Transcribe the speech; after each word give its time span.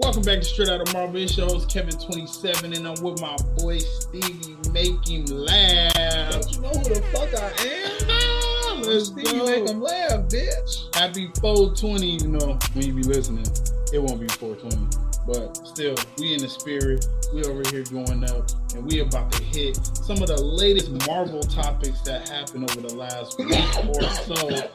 Welcome 0.00 0.24
back 0.24 0.40
to 0.40 0.44
Straight 0.44 0.68
Out 0.68 0.86
of 0.86 0.92
Marvel 0.92 1.26
Shows. 1.26 1.64
Kevin27, 1.64 2.76
and 2.76 2.86
I'm 2.86 3.02
with 3.02 3.18
my 3.18 3.34
boy 3.56 3.78
Stevie. 3.78 4.54
Make 4.70 5.08
him 5.08 5.24
laugh. 5.24 6.32
Don't 6.32 6.52
you 6.52 6.60
know 6.60 6.68
who 6.68 6.84
the 6.84 7.02
fuck 7.14 7.32
I 7.32 8.76
am? 8.76 8.82
Let's 8.82 9.06
Stevie 9.06 9.38
go. 9.38 9.46
make 9.46 9.66
him 9.66 9.80
laugh, 9.80 10.28
bitch. 10.28 10.94
Happy 10.94 11.30
420, 11.40 12.06
even 12.10 12.32
though 12.32 12.58
when 12.74 12.86
you 12.86 12.92
be 12.92 13.04
listening, 13.04 13.46
it 13.90 13.98
won't 13.98 14.20
be 14.20 14.28
420. 14.28 14.86
But 15.26 15.66
still, 15.66 15.94
we 16.18 16.34
in 16.34 16.42
the 16.42 16.48
spirit. 16.50 17.08
We 17.32 17.44
over 17.44 17.62
here 17.70 17.82
going 17.84 18.22
up, 18.24 18.50
and 18.74 18.84
we 18.84 19.00
about 19.00 19.32
to 19.32 19.42
hit 19.44 19.76
some 19.76 20.20
of 20.20 20.28
the 20.28 20.38
latest 20.38 20.90
Marvel 21.06 21.40
topics 21.40 22.02
that 22.02 22.28
happened 22.28 22.70
over 22.70 22.86
the 22.86 22.94
last 22.94 23.38
week 23.38 23.48
or 23.88 24.02
so. 24.02 24.68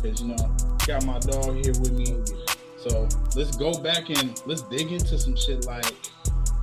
Cause 0.00 0.22
you 0.22 0.28
know, 0.28 0.56
got 0.86 1.04
my 1.04 1.18
dog 1.18 1.62
here 1.62 1.74
with 1.78 1.92
me. 1.92 2.24
So 2.88 3.08
let's 3.36 3.56
go 3.56 3.72
back 3.80 4.08
and 4.10 4.40
let's 4.46 4.62
dig 4.62 4.90
into 4.90 5.16
some 5.18 5.36
shit 5.36 5.64
like 5.66 5.84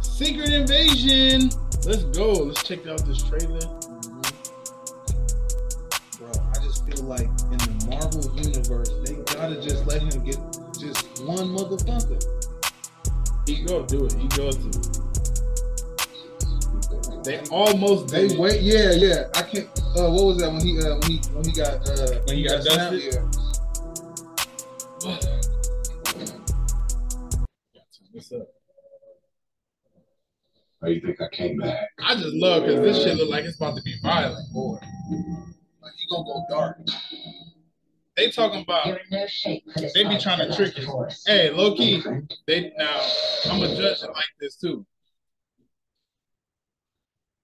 Secret 0.01 0.49
Invasion. 0.49 1.49
Let's 1.85 2.03
go. 2.17 2.33
Let's 2.33 2.61
check 2.63 2.85
out 2.87 3.05
this 3.05 3.23
trailer. 3.23 3.59
Bro, 6.17 6.31
I 6.31 6.59
just 6.61 6.85
feel 6.85 7.05
like 7.05 7.21
in 7.51 7.57
the 7.57 7.85
Marvel 7.89 8.35
universe, 8.35 8.91
they 9.05 9.13
gotta 9.33 9.61
just 9.61 9.85
let 9.87 10.01
him 10.01 10.23
get 10.25 10.37
just 10.77 11.23
one 11.23 11.55
motherfucker. 11.55 12.21
He 13.47 13.63
go 13.63 13.85
do 13.85 14.05
it. 14.05 14.13
He 14.13 14.27
goes 14.29 14.57
to. 14.57 14.67
it. 14.67 14.97
They 17.23 17.39
almost 17.49 18.09
They 18.09 18.35
wait, 18.37 18.61
yeah, 18.61 18.91
yeah. 18.91 19.27
I 19.35 19.41
can't. 19.43 19.67
Uh, 19.95 20.09
what 20.11 20.25
was 20.25 20.37
that 20.39 20.51
when 20.51 20.61
he 20.61 20.79
uh, 20.79 20.97
when 20.99 21.11
he 21.11 21.19
when 21.33 21.45
he 21.45 21.51
got 21.51 21.87
uh, 21.89 22.19
When 22.27 22.37
he 22.37 22.43
got 22.43 22.63
snapped? 22.63 22.91
dusted? 22.91 23.13
Yeah. 23.13 23.38
How 30.81 30.87
you 30.87 31.01
think 31.01 31.21
I 31.21 31.27
came 31.29 31.57
back? 31.57 31.89
I 31.99 32.15
just 32.15 32.33
love 32.35 32.63
because 32.63 32.81
this 32.81 33.03
shit 33.03 33.17
look 33.17 33.29
like 33.29 33.43
it's 33.43 33.57
about 33.57 33.75
to 33.75 33.81
be 33.81 33.95
violent. 34.01 34.51
Boy, 34.53 34.77
like 35.81 35.93
he 35.97 36.07
gonna 36.09 36.23
go 36.23 36.45
dark. 36.49 36.77
They 38.15 38.31
talking 38.31 38.61
about 38.61 38.97
no 39.11 39.27
shape 39.27 39.63
They 39.93 40.03
be 40.03 40.17
trying 40.17 40.39
to 40.39 40.55
trick 40.55 40.77
Last 40.87 41.27
you. 41.27 41.33
Hey, 41.33 41.49
low 41.51 41.75
key, 41.75 42.01
they 42.47 42.71
now 42.77 43.09
I'm 43.45 43.59
gonna 43.59 43.75
judge 43.75 44.03
it 44.03 44.07
like 44.07 44.25
this 44.39 44.55
too. 44.55 44.85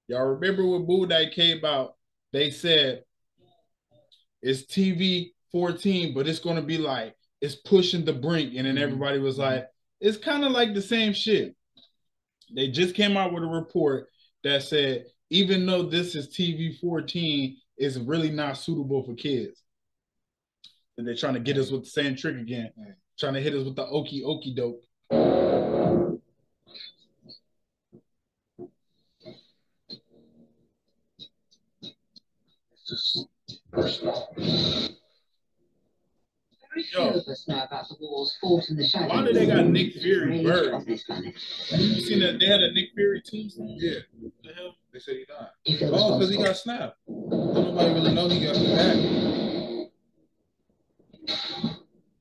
Y'all 0.08 0.23
remember 0.23 0.66
when 0.66 0.86
Moon 0.86 1.09
Knight 1.09 1.31
came 1.33 1.63
out? 1.66 1.95
They 2.31 2.52
said 2.52 3.03
it's 4.41 4.66
TV 4.66 5.31
14, 5.52 6.13
but 6.13 6.25
it's 6.25 6.39
gonna 6.39 6.61
be 6.61 6.78
like 6.78 7.16
it's 7.41 7.56
pushing 7.56 8.06
the 8.06 8.13
brink, 8.13 8.53
and 8.56 8.66
then 8.66 8.78
everybody 8.78 9.19
was 9.19 9.38
like, 9.38 9.67
it's 10.00 10.17
kind 10.17 10.45
of 10.45 10.52
like 10.53 10.73
the 10.73 10.81
same 10.81 11.11
shit. 11.11 11.53
They 12.53 12.69
just 12.69 12.95
came 12.95 13.17
out 13.17 13.33
with 13.33 13.43
a 13.43 13.47
report 13.47 14.09
that 14.43 14.63
said 14.63 15.05
even 15.29 15.65
though 15.65 15.83
this 15.83 16.15
is 16.15 16.29
TV 16.29 16.79
14, 16.79 17.57
it's 17.77 17.97
really 17.97 18.29
not 18.29 18.57
suitable 18.57 19.03
for 19.03 19.16
kids. 19.16 19.61
And 20.97 21.06
they're 21.06 21.16
trying 21.16 21.33
to 21.33 21.39
get 21.39 21.57
us 21.57 21.72
with 21.72 21.83
the 21.83 21.89
same 21.89 22.16
trick 22.16 22.38
again, 22.38 22.72
trying 23.19 23.33
to 23.33 23.41
hit 23.41 23.53
us 23.53 23.66
with 23.66 23.75
the 23.75 23.85
okey 23.85 24.23
okey 24.23 24.53
dope. 24.56 24.81
It's 32.73 32.88
just 32.88 33.27
personal. 33.72 34.94
Very 36.75 36.88
Yo. 36.94 37.12
few 37.12 37.22
of 37.22 37.28
us 37.30 37.47
know 37.47 37.63
about 37.63 37.88
the 37.88 37.96
wars 38.02 38.38
fought 38.41 38.68
in 38.69 38.75
the 38.75 38.86
shadows. 38.86 39.09
Why 39.09 39.25
do 39.25 39.31
they 39.34 39.46
got 39.47 39.66
Nick 39.66 39.94
Fury 39.94 40.28
Rage 40.30 40.44
buried? 40.46 40.74
of 40.74 40.86
this 40.86 41.03
planet. 41.03 41.34
You 41.72 42.02
seen 42.02 42.19
that 42.19 42.38
they 42.40 42.46
had 42.47 42.59
a 42.62 42.72
Nick 42.74 42.90
Fury 42.96 43.22
tombstone? 43.22 43.75
Yeah, 43.80 44.00
What 44.19 44.34
the 44.44 44.53
hell? 44.53 44.75
they 44.91 45.00
said 45.00 45.16
he 45.16 45.25
died. 45.25 45.47
You 45.66 45.78
Oh, 45.94 46.18
because 46.19 46.30
he 46.36 46.38
got 46.44 46.58
snapped. 46.58 46.97
Don't 47.08 47.53
nobody 47.53 47.94
really 47.94 48.13
know 48.13 48.28
he 48.28 48.46
got 48.46 48.56
back. 48.56 48.96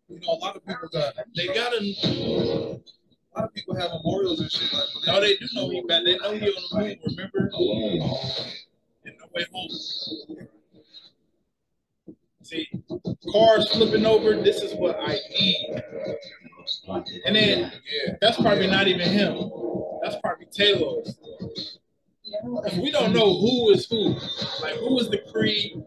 You 0.09 0.21
know, 0.21 0.33
a 0.33 0.39
lot 0.41 0.57
of 0.57 0.65
people 0.65 0.89
got. 0.93 1.15
They 1.37 1.47
got 1.49 1.73
a 1.73 1.79
A 1.79 2.81
lot 3.35 3.45
of 3.49 3.55
people 3.55 3.75
have 3.75 3.91
memorials 3.91 4.41
and 4.41 4.51
shit 4.53 4.73
like. 4.73 4.85
that. 5.05 5.13
no, 5.13 5.21
they 5.21 5.37
do 5.37 5.47
know 5.55 5.69
he 5.71 5.81
back. 5.83 6.05
They 6.05 6.17
know 6.19 6.33
he 6.33 6.47
on 6.47 6.63
the 6.71 6.79
move. 6.79 6.97
Remember? 7.07 7.51
Oh, 7.55 8.47
in 9.05 9.15
the 9.19 9.27
way 9.35 9.45
home. 9.53 10.49
See, 12.45 12.69
cars 13.33 13.71
flipping 13.71 14.05
over. 14.05 14.37
This 14.37 14.61
is 14.61 14.75
what 14.75 14.99
I 15.01 15.19
need. 15.31 15.83
And 17.25 17.35
then 17.37 17.73
Yeah. 18.07 18.17
that's 18.21 18.37
probably 18.37 18.67
not 18.67 18.87
even 18.87 19.09
him. 19.09 19.51
That's 20.03 20.17
probably 20.23 20.47
Talos. 20.47 21.17
we 22.83 22.91
don't 22.91 23.15
know 23.15 23.39
who 23.41 23.71
is 23.71 23.87
who. 23.87 24.11
Like 24.61 24.77
who 24.77 24.99
is 25.01 25.09
the 25.09 25.23
Creed? 25.33 25.83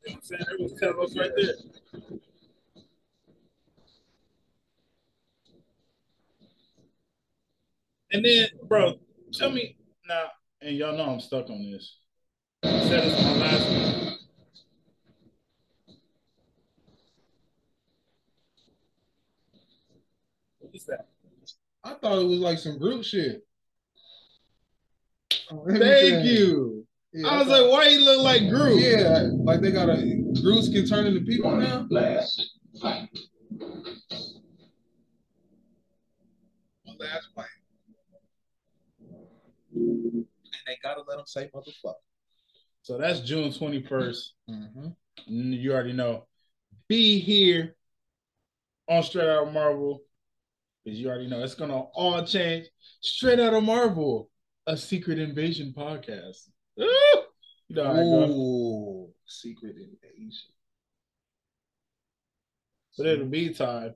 what 0.03 0.13
I'm 0.13 0.21
saying? 0.21 0.45
It 0.51 0.61
was 0.61 0.73
Talos 0.73 1.17
right 1.19 1.31
there. 1.35 1.55
And 8.17 8.25
then, 8.25 8.47
bro, 8.67 8.95
tell 9.31 9.51
me 9.51 9.78
now, 10.09 10.23
and 10.59 10.75
y'all 10.75 10.97
know 10.97 11.03
I'm 11.07 11.19
stuck 11.19 11.51
on 11.51 11.72
this. 11.72 11.97
I 12.63 12.79
said 12.88 13.03
this 13.03 13.22
my 13.23 13.38
last 13.38 13.69
one. 13.69 14.17
What 20.59 20.75
is 20.75 20.85
that? 20.85 21.07
I 21.83 21.94
thought 21.94 22.19
it 22.22 22.25
was 22.27 22.39
like 22.39 22.57
some 22.59 22.77
group 22.77 23.03
shit. 23.03 23.44
Oh, 25.51 25.63
Thank 25.67 26.25
you. 26.25 26.85
Yeah, 27.13 27.27
I 27.29 27.38
was 27.39 27.47
thought- 27.47 27.63
like, 27.63 27.72
why 27.72 27.89
he 27.89 27.97
look 28.00 28.22
like 28.23 28.50
Groot? 28.50 28.81
Yeah, 28.81 29.29
like 29.44 29.61
they 29.61 29.72
got 29.72 29.89
a 29.89 29.95
Groots 30.41 30.69
can 30.69 30.85
turn 30.85 31.07
into 31.07 31.22
people 31.22 31.56
now. 31.56 31.88
Last 31.89 32.51
fight. 32.81 33.09
Last 37.00 37.27
fight. 37.35 37.45
And 39.77 40.25
they 40.65 40.77
gotta 40.81 41.01
let 41.07 41.17
them 41.17 41.25
say 41.25 41.49
motherfucker. 41.53 41.95
So 42.81 42.97
that's 42.97 43.19
June 43.21 43.51
21st. 43.51 44.29
Mm-hmm. 44.49 44.88
Mm, 45.29 45.61
You 45.61 45.73
already 45.73 45.93
know. 45.93 46.25
Be 46.88 47.19
here 47.19 47.75
on 48.88 49.03
Straight 49.03 49.27
Out 49.27 49.47
of 49.47 49.53
Marvel. 49.53 50.01
Because 50.83 50.99
you 50.99 51.09
already 51.09 51.27
know 51.27 51.43
it's 51.43 51.55
gonna 51.55 51.77
all 51.77 52.23
change. 52.25 52.67
Straight 53.01 53.39
Out 53.39 53.53
of 53.53 53.63
Marvel, 53.63 54.29
a 54.65 54.77
secret 54.77 55.19
invasion 55.19 55.73
podcast. 55.75 56.47
Ooh! 56.79 57.23
You 57.67 57.75
know 57.75 57.83
how 57.83 57.91
I 57.91 57.95
go. 57.95 58.31
Ooh, 58.31 59.09
secret 59.25 59.75
invasion. 59.75 60.49
But 62.97 63.07
in 63.07 63.19
the 63.19 63.25
meantime, 63.25 63.95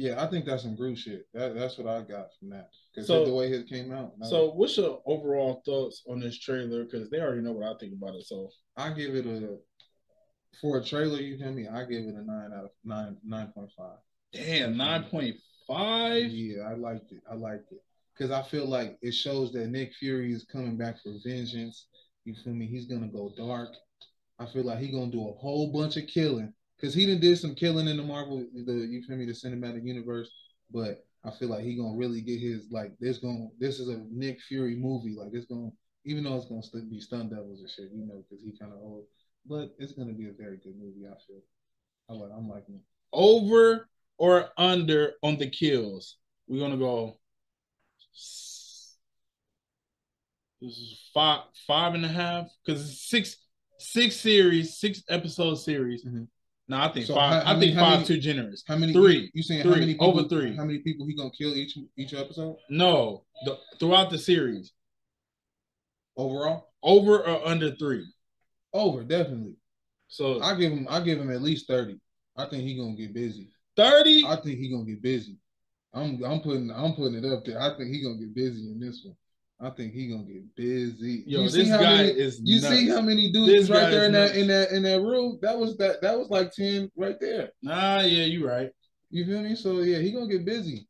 Yeah, 0.00 0.22
I 0.22 0.28
think 0.28 0.44
that's 0.44 0.62
some 0.62 0.76
Groot 0.76 0.96
shit. 0.96 1.26
That, 1.34 1.56
that's 1.56 1.76
what 1.76 1.88
I 1.88 2.02
got 2.02 2.28
from 2.38 2.50
that. 2.50 2.70
Because 2.94 3.08
So- 3.08 3.24
the 3.24 3.34
way 3.34 3.48
it 3.50 3.68
came 3.68 3.90
out. 3.92 4.12
so 4.22 4.50
what's 4.52 4.76
your 4.76 5.02
overall 5.04 5.60
thoughts 5.66 6.04
on 6.08 6.20
this 6.20 6.38
trailer? 6.38 6.84
Because 6.84 7.10
they 7.10 7.18
already 7.20 7.42
know 7.42 7.50
what 7.52 7.66
I 7.66 7.76
think 7.80 7.94
about 7.94 8.14
it. 8.14 8.24
So 8.24 8.48
I 8.76 8.92
give 8.92 9.16
it 9.16 9.26
a 9.26 9.58
for 10.60 10.78
a 10.78 10.84
trailer. 10.84 11.18
You 11.20 11.36
hear 11.36 11.50
me? 11.50 11.66
I 11.66 11.84
give 11.84 12.04
it 12.04 12.14
a 12.14 12.22
nine 12.22 12.52
out 12.56 12.64
of 12.66 12.70
nine 12.84 13.16
nine 13.24 13.48
point 13.52 13.70
five. 13.76 13.98
damn, 14.32 14.74
9.5. 14.76 16.28
Yeah, 16.30 16.62
I 16.62 16.74
liked 16.74 17.10
it. 17.10 17.22
I 17.28 17.34
liked 17.34 17.72
it 17.72 17.82
because 18.16 18.30
I 18.30 18.42
feel 18.42 18.66
like 18.66 18.98
it 19.02 19.12
shows 19.14 19.50
that 19.52 19.66
Nick 19.68 19.94
Fury 19.94 20.32
is 20.32 20.44
coming 20.44 20.76
back 20.76 21.02
for 21.02 21.12
vengeance. 21.26 21.86
You 22.24 22.34
feel 22.44 22.54
me? 22.54 22.66
He's 22.66 22.86
gonna 22.86 23.08
go 23.08 23.32
dark. 23.36 23.70
I 24.38 24.46
feel 24.46 24.62
like 24.62 24.78
he 24.78 24.92
gonna 24.92 25.10
do 25.10 25.28
a 25.28 25.32
whole 25.32 25.72
bunch 25.72 25.96
of 25.96 26.06
killing 26.06 26.52
because 26.78 26.94
he 26.94 27.06
done 27.06 27.20
did 27.20 27.38
some 27.38 27.54
killing 27.54 27.88
in 27.88 27.96
the 27.96 28.02
Marvel, 28.02 28.46
the 28.54 28.72
you 28.72 29.02
feel 29.02 29.16
me, 29.16 29.26
the 29.26 29.32
cinematic 29.32 29.84
universe. 29.84 30.30
But 30.70 31.04
I 31.24 31.30
feel 31.30 31.48
like 31.48 31.64
he 31.64 31.76
gonna 31.76 31.96
really 31.96 32.20
get 32.20 32.40
his 32.40 32.68
like 32.70 32.92
this. 33.00 33.18
Going 33.18 33.50
this 33.58 33.80
is 33.80 33.88
a 33.88 34.04
Nick 34.10 34.40
Fury 34.42 34.76
movie. 34.76 35.14
Like 35.16 35.30
it's 35.32 35.46
gonna 35.46 35.70
even 36.04 36.24
though 36.24 36.36
it's 36.36 36.46
gonna 36.46 36.62
still 36.62 36.84
be 36.88 37.00
stunt 37.00 37.30
devils 37.30 37.60
and 37.60 37.70
shit, 37.70 37.90
you 37.92 38.06
know, 38.06 38.24
because 38.28 38.44
he 38.44 38.56
kind 38.58 38.72
of 38.72 38.78
old. 38.78 39.04
but 39.46 39.74
it's 39.78 39.92
gonna 39.92 40.12
be 40.12 40.28
a 40.28 40.32
very 40.32 40.58
good 40.58 40.76
movie. 40.78 41.06
I 41.06 41.16
feel. 41.26 41.40
I 42.08 42.12
like. 42.14 42.30
I'm 42.36 42.48
liking 42.48 42.76
it. 42.76 42.80
Over 43.12 43.88
or 44.18 44.48
under 44.56 45.14
on 45.22 45.38
the 45.38 45.48
kills? 45.48 46.16
We're 46.46 46.60
gonna 46.60 46.76
go. 46.76 47.18
This 50.60 50.76
is 50.76 51.00
five, 51.14 51.42
five 51.66 51.94
and 51.94 52.04
a 52.04 52.08
half, 52.08 52.48
because 52.64 53.00
six, 53.00 53.36
six 53.78 54.16
series, 54.16 54.76
six 54.76 55.02
episode 55.08 55.54
series. 55.54 56.04
Mhm. 56.04 56.26
No, 56.70 56.76
I 56.78 56.92
think 56.92 57.06
So 57.06 57.14
five. 57.14 57.42
how- 57.44 57.56
I 57.56 57.58
think 57.58 57.74
five 57.76 58.06
too 58.06 58.18
generous. 58.18 58.62
How 58.66 58.76
many? 58.76 58.92
Three. 58.92 59.30
You 59.32 59.42
saying 59.42 59.62
Three. 59.62 59.72
how 59.72 59.78
many? 59.80 59.92
People, 59.94 60.06
Over 60.08 60.28
three. 60.28 60.54
How 60.54 60.64
many 60.64 60.80
people 60.80 61.06
he 61.06 61.14
gonna 61.14 61.30
kill 61.30 61.54
each 61.54 61.78
each 61.96 62.12
episode 62.14 62.56
No, 62.68 63.24
the, 63.44 63.58
throughout 63.78 64.10
the 64.10 64.18
series, 64.18 64.72
overall? 66.16 66.68
over 66.82 67.20
or 67.26 67.46
under 67.46 67.74
three. 67.76 68.06
Over, 68.72 69.02
definitely. 69.02 69.54
So 70.08 70.40
I 70.42 70.54
give 70.56 70.72
him. 70.72 70.86
I 70.90 71.00
give 71.00 71.18
him 71.18 71.30
at 71.30 71.42
least 71.42 71.66
thirty. 71.66 71.98
I 72.36 72.46
think 72.46 72.62
he 72.64 72.76
gonna 72.76 72.94
get 72.96 73.14
busy. 73.14 73.50
thirty. 73.76 74.24
I 74.26 74.36
think 74.36 74.58
he 74.58 74.70
gonna 74.70 74.84
get 74.84 75.02
busy. 75.02 75.36
I'm. 75.94 76.22
I'm 76.22 76.40
putting. 76.40 76.70
I'm 76.70 76.92
putting 76.94 77.24
it 77.24 77.30
up 77.30 77.44
there. 77.44 77.60
I 77.60 77.76
think 77.76 77.90
he 77.90 78.02
gonna 78.02 78.18
get 78.18 78.34
busy 78.34 78.70
in 78.70 78.78
this 78.78 79.02
one. 79.04 79.16
I 79.60 79.70
think 79.70 79.92
he 79.92 80.08
gonna 80.08 80.22
get 80.22 80.54
busy. 80.54 81.24
Yo, 81.26 81.42
you 81.42 81.48
see 81.48 81.62
this 81.62 81.70
guy 81.70 81.96
many? 81.96 82.10
is. 82.10 82.40
You 82.42 82.60
nuts. 82.60 82.74
see 82.74 82.88
how 82.88 83.00
many 83.00 83.32
dudes 83.32 83.52
This 83.52 83.70
right 83.70 83.90
there 83.90 84.04
in 84.04 84.12
that 84.12 84.36
in 84.36 84.46
that 84.48 84.70
in 84.70 84.84
that 84.84 85.00
room? 85.00 85.38
That 85.42 85.58
was 85.58 85.76
that. 85.78 86.00
That 86.00 86.16
was 86.16 86.30
like 86.30 86.52
ten 86.52 86.90
right 86.96 87.16
there. 87.20 87.50
Nah, 87.62 88.00
yeah, 88.00 88.24
you 88.24 88.46
right. 88.46 88.70
You 89.10 89.24
feel 89.24 89.42
me? 89.42 89.56
So 89.56 89.80
yeah, 89.80 89.98
he 89.98 90.12
gonna 90.12 90.28
get 90.28 90.44
busy. 90.44 90.86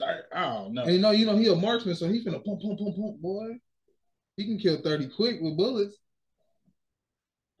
I, 0.00 0.20
I 0.34 0.54
don't 0.54 0.74
know. 0.74 0.82
And 0.84 0.92
you 0.92 0.98
know, 0.98 1.10
you 1.10 1.26
know, 1.26 1.36
he 1.36 1.48
a 1.48 1.54
marksman, 1.54 1.94
so 1.94 2.08
he 2.08 2.24
finna 2.24 2.42
pump, 2.44 2.62
pump, 2.62 2.78
pump, 2.78 2.96
pump, 2.96 3.20
boy. 3.20 3.48
He 4.36 4.44
can 4.46 4.58
kill 4.58 4.80
thirty 4.80 5.08
quick 5.08 5.38
with 5.40 5.56
bullets. 5.56 5.96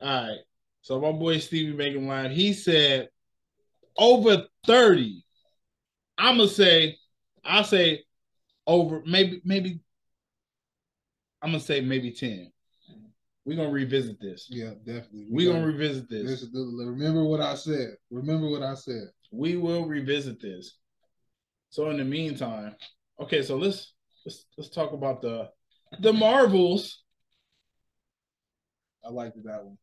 All 0.00 0.08
right. 0.08 0.38
So 0.80 1.00
my 1.00 1.12
boy 1.12 1.38
Stevie 1.38 1.92
him 1.94 2.06
laugh. 2.06 2.30
He 2.30 2.52
said 2.52 3.08
over 3.96 4.44
30. 4.66 5.22
I'ma 6.18 6.46
say, 6.46 6.96
I 7.44 7.62
say 7.62 8.04
over 8.66 9.02
maybe, 9.06 9.40
maybe 9.44 9.80
I'm 11.46 11.52
gonna 11.52 11.62
say 11.62 11.80
maybe 11.80 12.10
10. 12.10 12.50
We're 13.44 13.56
gonna 13.56 13.70
revisit 13.70 14.20
this. 14.20 14.48
Yeah, 14.50 14.70
definitely. 14.84 15.28
We're 15.30 15.52
gotta- 15.52 15.60
gonna 15.60 15.72
revisit 15.72 16.10
this 16.10 16.40
this. 16.40 16.50
remember 16.52 17.24
what 17.24 17.40
I 17.40 17.54
said. 17.54 17.96
Remember 18.10 18.50
what 18.50 18.64
I 18.64 18.74
said. 18.74 19.12
We 19.30 19.56
will 19.56 19.86
revisit 19.86 20.40
this. 20.40 20.76
So 21.70 21.88
in 21.90 21.98
the 21.98 22.04
meantime, 22.04 22.74
okay, 23.20 23.44
so 23.44 23.56
let's 23.56 23.92
let's 24.24 24.46
let's 24.58 24.70
talk 24.70 24.90
about 24.90 25.22
the 25.22 25.48
the 26.00 26.12
Marvels. 26.12 27.04
I 29.04 29.10
liked 29.10 29.36
that 29.44 29.64
one. 29.64 29.78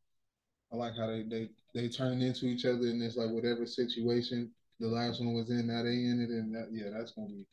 I 0.74 0.76
like 0.76 0.98
how 0.98 1.08
they 1.08 1.24
they 1.24 1.50
they 1.74 1.88
turned 1.88 2.22
into 2.22 2.46
each 2.48 2.66
other 2.66 2.88
and 2.90 3.02
it's 3.02 3.16
like 3.16 3.30
whatever 3.32 3.66
situation 3.66 4.52
the 4.82 4.88
last 4.88 5.22
one 5.22 5.34
was 5.34 5.50
in, 5.50 5.68
now 5.68 5.84
they 5.84 5.94
in 5.94 6.20
it, 6.20 6.30
and 6.30 6.54
that 6.56 6.68
yeah, 6.74 6.90
that's 6.90 7.14
gonna 7.14 7.30
be 7.30 7.48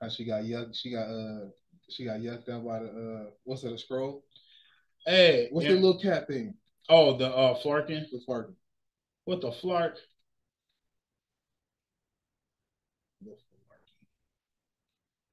how 0.00 0.08
she 0.08 0.24
got 0.24 0.44
young. 0.44 0.72
She 0.72 0.90
got 0.90 1.08
uh 1.08 1.50
she 1.90 2.04
got 2.04 2.20
yucked 2.20 2.48
out 2.48 2.64
by 2.64 2.80
the 2.80 2.88
uh 2.88 3.30
what's 3.44 3.64
it 3.64 3.72
a 3.72 3.78
scroll? 3.78 4.24
Hey, 5.06 5.48
What's 5.50 5.66
yeah. 5.66 5.74
the 5.74 5.80
little 5.80 6.00
cat 6.00 6.26
thing? 6.26 6.54
oh 6.88 7.16
the 7.16 7.26
uh 7.28 7.54
Flerken? 7.62 8.04
The 8.10 8.20
Farkin. 8.28 8.54
What 9.24 9.40
the 9.40 9.50
Flark? 9.50 9.94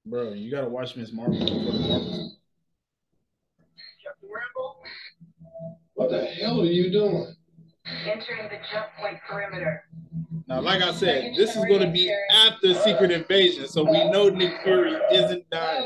Bro, 0.05 0.33
you 0.33 0.49
gotta 0.51 0.67
watch 0.67 0.95
Miss 0.95 1.11
Marvel 1.13 1.39
for 1.39 1.45
the 1.45 1.79
Marvels. 1.79 2.37
What 5.93 6.09
the 6.09 6.25
hell 6.25 6.61
are 6.61 6.65
you 6.65 6.91
doing? 6.91 7.35
Entering 8.05 8.49
the 8.49 8.57
jump 8.71 8.87
point 8.99 9.17
perimeter. 9.29 9.83
Now, 10.47 10.61
like 10.61 10.81
I 10.81 10.91
said, 10.93 11.33
this 11.37 11.55
is 11.55 11.63
gonna 11.65 11.91
be 11.91 12.11
after 12.45 12.73
Secret 12.73 13.11
Invasion, 13.11 13.67
so 13.67 13.83
we 13.83 14.09
know 14.09 14.29
Nick 14.29 14.61
Fury 14.63 14.97
isn't 15.11 15.47
dying. 15.51 15.85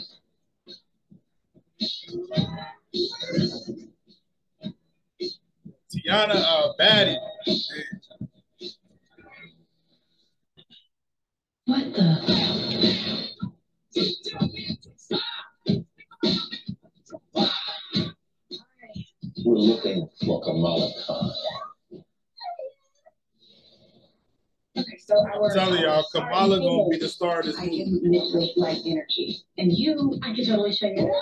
y'all, 26.47 26.57
Kamala 26.57 26.83
gonna 26.83 26.89
be 26.89 26.97
the 26.97 27.09
star 27.09 27.39
of 27.39 27.45
this 27.45 27.57
I 27.57 27.65
movie. 27.65 27.83
can 27.83 28.01
manipulate 28.03 28.57
light 28.57 28.79
energy, 28.85 29.43
and 29.57 29.71
you, 29.71 30.19
I 30.23 30.33
can 30.33 30.45
totally 30.45 30.73
show 30.73 30.87
you. 30.87 31.13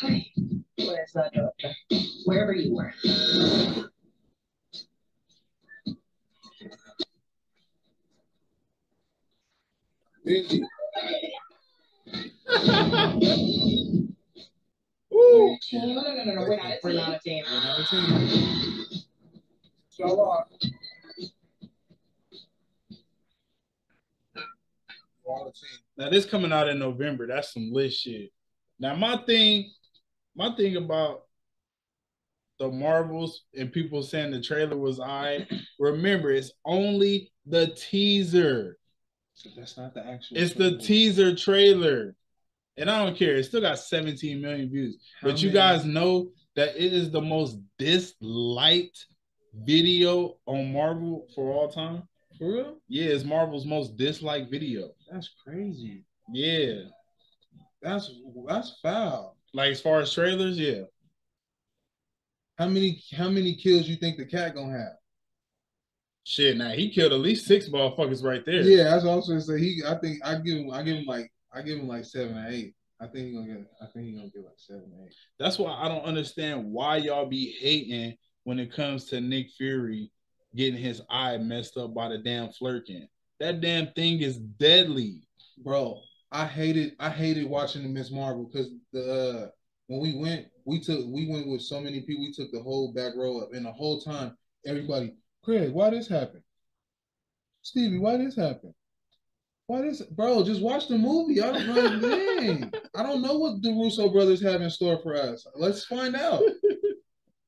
Hi, 0.00 0.26
where's 0.78 1.12
the 1.12 1.30
doctor? 1.34 1.72
Wherever 2.24 2.52
you 2.52 2.74
were. 2.74 2.92
Busy. 10.24 10.62
Woo! 15.10 15.56
No, 15.72 15.86
no, 15.86 16.02
no, 16.02 16.24
no, 16.24 16.34
no, 16.34 16.40
we're 16.42 16.56
not, 16.56 16.72
we're 16.82 16.92
not 16.92 17.14
a 17.14 17.18
team. 17.20 17.44
We're 17.48 17.60
not 17.60 17.80
a 17.80 17.84
team. 17.84 18.95
So 19.96 20.20
are. 20.20 20.44
We're 25.24 25.34
all 25.34 25.48
a 25.48 25.52
team. 25.52 25.78
Now 25.96 26.10
this 26.10 26.26
coming 26.26 26.52
out 26.52 26.68
in 26.68 26.78
November. 26.78 27.26
That's 27.26 27.54
some 27.54 27.70
lit 27.72 27.94
shit. 27.94 28.30
Now 28.78 28.94
my 28.94 29.16
thing, 29.24 29.72
my 30.36 30.54
thing 30.54 30.76
about 30.76 31.22
the 32.58 32.70
Marvels 32.70 33.44
and 33.58 33.72
people 33.72 34.02
saying 34.02 34.32
the 34.32 34.42
trailer 34.42 34.76
was 34.76 35.00
I. 35.00 35.46
Remember, 35.78 36.30
it's 36.30 36.52
only 36.66 37.32
the 37.46 37.68
teaser. 37.68 38.76
So 39.32 39.48
that's 39.56 39.78
not 39.78 39.94
the 39.94 40.06
actual. 40.06 40.36
It's 40.36 40.52
the 40.52 40.76
teaser 40.76 41.34
trailer. 41.34 42.14
And 42.76 42.90
I 42.90 43.02
don't 43.02 43.16
care. 43.16 43.36
It 43.36 43.44
still 43.44 43.62
got 43.62 43.78
17 43.78 44.42
million 44.42 44.68
views. 44.68 44.98
How 45.22 45.28
but 45.28 45.42
you 45.42 45.50
guys 45.50 45.86
know 45.86 46.28
that 46.54 46.76
it 46.76 46.92
is 46.92 47.10
the 47.10 47.22
most 47.22 47.56
disliked 47.78 49.06
video 49.64 50.36
on 50.46 50.72
Marvel 50.72 51.26
for 51.34 51.52
all 51.52 51.68
time. 51.68 52.02
For 52.38 52.52
real? 52.52 52.76
Yeah, 52.88 53.06
it's 53.06 53.24
Marvel's 53.24 53.64
most 53.64 53.96
disliked 53.96 54.50
video. 54.50 54.90
That's 55.10 55.30
crazy. 55.42 56.04
Yeah. 56.32 56.82
That's 57.82 58.10
that's 58.46 58.78
foul. 58.82 59.36
Like 59.54 59.72
as 59.72 59.80
far 59.80 60.00
as 60.00 60.12
trailers, 60.12 60.58
yeah. 60.58 60.82
How 62.58 62.66
many 62.68 63.02
how 63.16 63.28
many 63.28 63.54
kills 63.54 63.86
you 63.86 63.96
think 63.96 64.16
the 64.16 64.26
cat 64.26 64.54
gonna 64.54 64.76
have? 64.76 64.96
Shit, 66.24 66.56
now 66.56 66.70
he 66.70 66.90
killed 66.90 67.12
at 67.12 67.20
least 67.20 67.46
six 67.46 67.68
motherfuckers 67.68 68.24
right 68.24 68.44
there. 68.44 68.62
Yeah, 68.62 68.84
that's 68.84 69.04
what 69.04 69.12
I 69.12 69.16
was 69.16 69.28
gonna 69.28 69.40
say. 69.40 69.60
He, 69.60 69.82
I 69.86 69.94
think 69.98 70.18
I 70.24 70.34
give 70.36 70.58
him, 70.58 70.70
I 70.72 70.82
give 70.82 70.96
him 70.96 71.04
like, 71.06 71.30
I 71.54 71.62
give 71.62 71.78
him 71.78 71.86
like 71.86 72.04
seven 72.04 72.36
or 72.36 72.48
eight. 72.48 72.74
I 73.00 73.06
think 73.06 73.28
he 73.28 73.32
gonna 73.34 73.46
get, 73.46 73.66
I 73.80 73.86
think 73.86 74.06
he 74.06 74.12
gonna 74.12 74.30
get 74.30 74.44
like 74.44 74.58
seven 74.58 74.90
eight. 75.04 75.14
That's 75.38 75.58
why 75.58 75.70
I 75.70 75.86
don't 75.86 76.04
understand 76.04 76.64
why 76.64 76.96
y'all 76.96 77.26
be 77.26 77.56
hating 77.60 78.16
when 78.46 78.60
it 78.60 78.72
comes 78.72 79.06
to 79.06 79.20
Nick 79.20 79.50
Fury 79.58 80.08
getting 80.54 80.80
his 80.80 81.02
eye 81.10 81.36
messed 81.36 81.76
up 81.76 81.92
by 81.92 82.08
the 82.08 82.18
damn 82.18 82.48
Flerken. 82.50 83.08
That 83.40 83.60
damn 83.60 83.88
thing 83.94 84.20
is 84.20 84.38
deadly. 84.38 85.26
Bro, 85.64 86.00
I 86.30 86.46
hated, 86.46 86.92
I 87.00 87.10
hated 87.10 87.48
watching 87.48 87.82
the 87.82 87.88
Miss 87.88 88.12
Marvel 88.12 88.48
because 88.48 88.70
the 88.92 89.02
uh, 89.02 89.48
when 89.88 90.00
we 90.00 90.16
went, 90.16 90.46
we 90.64 90.78
took, 90.78 91.00
we 91.08 91.28
went 91.28 91.48
with 91.48 91.60
so 91.60 91.80
many 91.80 92.02
people. 92.02 92.22
We 92.22 92.32
took 92.32 92.52
the 92.52 92.62
whole 92.62 92.92
back 92.92 93.16
row 93.16 93.40
up, 93.40 93.52
and 93.52 93.66
the 93.66 93.72
whole 93.72 94.00
time, 94.00 94.36
everybody, 94.64 95.16
Craig, 95.42 95.72
why 95.72 95.90
this 95.90 96.06
happen? 96.06 96.44
Stevie, 97.62 97.98
why 97.98 98.16
this 98.16 98.36
happen? 98.36 98.72
Why 99.66 99.82
this, 99.82 100.02
bro? 100.02 100.44
Just 100.44 100.62
watch 100.62 100.86
the 100.86 100.98
movie. 100.98 101.42
I 101.42 101.50
don't 101.50 101.66
know. 102.00 102.70
I 102.94 103.02
don't 103.02 103.22
know 103.22 103.38
what 103.38 103.60
the 103.60 103.70
Russo 103.70 104.08
brothers 104.08 104.40
have 104.42 104.62
in 104.62 104.70
store 104.70 105.00
for 105.02 105.16
us. 105.16 105.44
Let's 105.56 105.84
find 105.84 106.14
out. 106.14 106.42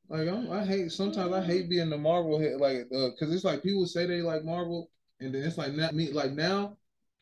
Like 0.09 0.29
I'm, 0.29 0.51
I 0.51 0.65
hate 0.65 0.91
sometimes 0.91 1.33
I 1.33 1.43
hate 1.43 1.69
being 1.69 1.91
the 1.91 1.99
Marvel 1.99 2.41
head, 2.41 2.61
like 2.61 2.89
because 2.91 3.33
it's 3.35 3.45
like 3.45 3.63
people 3.63 3.87
say 3.87 4.07
they 4.07 4.23
like 4.23 4.45
Marvel, 4.45 4.91
And 5.21 5.35
then 5.35 5.43
it's 5.43 5.59
like 5.59 5.75
not 5.75 5.95
me 5.95 6.11
like 6.13 6.33
now, 6.33 6.77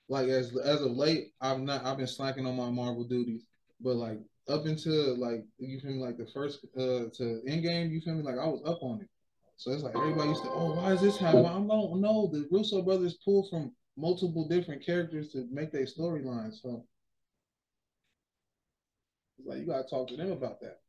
like 0.08 0.28
as 0.28 0.56
as 0.56 0.82
of 0.82 0.92
late, 0.92 1.32
I've 1.40 1.60
not 1.60 1.84
I've 1.84 1.96
been 1.98 2.06
slacking 2.06 2.46
on 2.46 2.56
my 2.56 2.70
Marvel 2.70 3.04
duties. 3.04 3.44
But 3.80 3.96
like 3.96 4.20
up 4.48 4.66
until 4.66 5.16
like 5.18 5.44
you 5.58 5.80
feel 5.80 5.92
me, 5.92 6.02
like 6.02 6.16
the 6.16 6.28
first 6.32 6.64
uh 6.76 7.10
to 7.14 7.42
end 7.46 7.62
game, 7.62 7.90
you 7.90 8.00
feel 8.00 8.14
me, 8.14 8.22
like 8.22 8.38
I 8.38 8.46
was 8.46 8.62
up 8.64 8.82
on 8.82 9.00
it. 9.00 9.08
So 9.56 9.72
it's 9.72 9.82
like 9.82 9.96
everybody 9.96 10.28
used 10.28 10.42
to, 10.44 10.50
oh, 10.50 10.74
why 10.74 10.92
is 10.92 11.00
this 11.00 11.16
happening? 11.16 11.46
I 11.46 11.54
don't 11.54 12.00
know. 12.00 12.28
The 12.30 12.46
Russo 12.52 12.82
brothers 12.82 13.18
pull 13.24 13.48
from 13.48 13.72
multiple 13.96 14.46
different 14.46 14.84
characters 14.84 15.32
to 15.32 15.48
make 15.50 15.72
their 15.72 15.86
storyline. 15.86 16.52
So 16.52 16.84
it's 19.38 19.48
like 19.48 19.58
you 19.58 19.66
gotta 19.66 19.88
talk 19.88 20.08
to 20.08 20.16
them 20.16 20.30
about 20.30 20.60
that. 20.60 20.80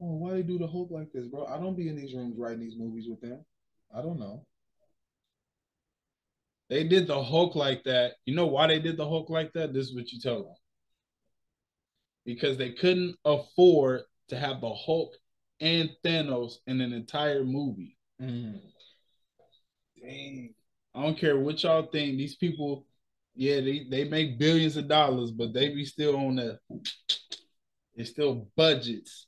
Oh, 0.00 0.16
why 0.16 0.32
they 0.32 0.42
do 0.42 0.58
the 0.58 0.66
Hulk 0.66 0.90
like 0.90 1.12
this, 1.12 1.26
bro? 1.26 1.46
I 1.46 1.58
don't 1.58 1.76
be 1.76 1.88
in 1.88 1.96
these 1.96 2.14
rooms 2.14 2.36
writing 2.36 2.60
these 2.60 2.76
movies 2.76 3.06
with 3.08 3.20
them. 3.20 3.44
I 3.94 4.02
don't 4.02 4.18
know. 4.18 4.44
They 6.68 6.84
did 6.84 7.06
the 7.06 7.22
Hulk 7.22 7.54
like 7.54 7.84
that. 7.84 8.14
You 8.24 8.34
know 8.34 8.46
why 8.46 8.66
they 8.66 8.78
did 8.78 8.96
the 8.96 9.08
Hulk 9.08 9.30
like 9.30 9.52
that? 9.54 9.72
This 9.72 9.86
is 9.86 9.94
what 9.94 10.12
you 10.12 10.20
tell 10.20 10.42
them. 10.42 10.54
Because 12.24 12.58
they 12.58 12.72
couldn't 12.72 13.16
afford 13.24 14.02
to 14.28 14.36
have 14.36 14.60
the 14.60 14.74
Hulk 14.74 15.14
and 15.60 15.90
Thanos 16.04 16.54
in 16.66 16.80
an 16.80 16.92
entire 16.92 17.44
movie. 17.44 17.96
Mm. 18.20 18.60
Dang. 20.02 20.54
I 20.94 21.02
don't 21.02 21.18
care 21.18 21.38
what 21.38 21.62
y'all 21.62 21.86
think. 21.86 22.16
These 22.16 22.36
people, 22.36 22.84
yeah, 23.34 23.60
they, 23.60 23.86
they 23.88 24.04
make 24.04 24.38
billions 24.38 24.76
of 24.76 24.88
dollars, 24.88 25.30
but 25.30 25.52
they 25.52 25.68
be 25.68 25.84
still 25.84 26.16
on 26.16 26.36
the 26.36 26.58
it's 27.94 28.10
still 28.10 28.48
budgets. 28.56 29.26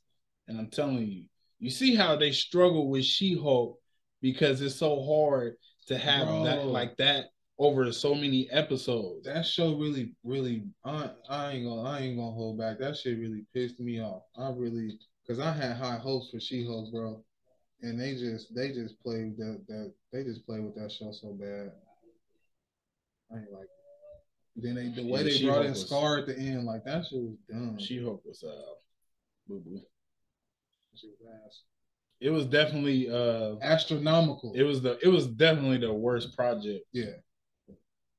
And 0.49 0.59
I'm 0.59 0.67
telling 0.69 1.07
you, 1.07 1.23
you 1.59 1.69
see 1.69 1.95
how 1.95 2.15
they 2.15 2.31
struggle 2.31 2.89
with 2.89 3.05
She-Hulk 3.05 3.77
because 4.21 4.61
it's 4.61 4.75
so 4.75 5.01
hard 5.03 5.53
to 5.87 5.97
have 5.97 6.27
Bro. 6.27 6.43
that 6.43 6.65
like 6.65 6.97
that 6.97 7.25
over 7.59 7.91
so 7.91 8.15
many 8.15 8.49
episodes. 8.49 9.25
That 9.25 9.45
show 9.45 9.75
really, 9.75 10.15
really, 10.23 10.63
I, 10.83 11.11
I 11.29 11.51
ain't 11.51 11.65
gonna, 11.65 11.83
I 11.83 11.99
ain't 11.99 12.17
gonna 12.17 12.31
hold 12.31 12.57
back. 12.57 12.79
That 12.79 12.97
shit 12.97 13.19
really 13.19 13.45
pissed 13.53 13.79
me 13.79 14.01
off. 14.01 14.23
I 14.37 14.49
really, 14.49 14.97
cause 15.27 15.39
I 15.39 15.51
had 15.51 15.75
high 15.77 15.97
hopes 15.97 16.29
for 16.31 16.39
She-Hulk, 16.39 16.91
bro, 16.91 17.23
and 17.81 17.99
they 17.99 18.13
just, 18.15 18.55
they 18.55 18.69
just 18.71 18.99
played 19.03 19.37
that, 19.37 19.63
that, 19.67 19.93
they 20.11 20.23
just 20.23 20.45
played 20.47 20.63
with 20.63 20.75
that 20.75 20.91
show 20.91 21.11
so 21.11 21.33
bad. 21.33 21.71
I 23.31 23.37
ain't 23.39 23.51
like. 23.51 23.63
It. 23.65 24.63
Then 24.63 24.75
they, 24.75 24.89
the 24.89 25.07
way 25.07 25.19
Yeah, 25.19 25.23
they 25.25 25.31
She-Hulk 25.31 25.55
brought 25.55 25.65
in 25.65 25.71
was- 25.73 25.89
Skaar 25.91 26.19
at 26.21 26.25
the 26.27 26.37
end, 26.37 26.63
like 26.65 26.83
that 26.85 27.05
shit 27.05 27.19
was 27.21 27.37
dumb. 27.49 27.77
She-Hulk 27.79 28.23
was 28.25 28.43
uh 28.43 28.73
boo 29.47 29.61
boo. 29.63 29.81
Shit 30.99 31.09
was 31.19 31.29
ass. 31.45 31.61
It 32.21 32.29
was 32.31 32.45
definitely 32.45 33.09
uh 33.09 33.55
astronomical. 33.61 34.53
it 34.55 34.63
was 34.63 34.81
the 34.81 34.97
it 35.01 35.07
was 35.07 35.27
definitely 35.27 35.77
the 35.77 35.93
worst 35.93 36.35
project. 36.35 36.85
yeah. 36.93 37.11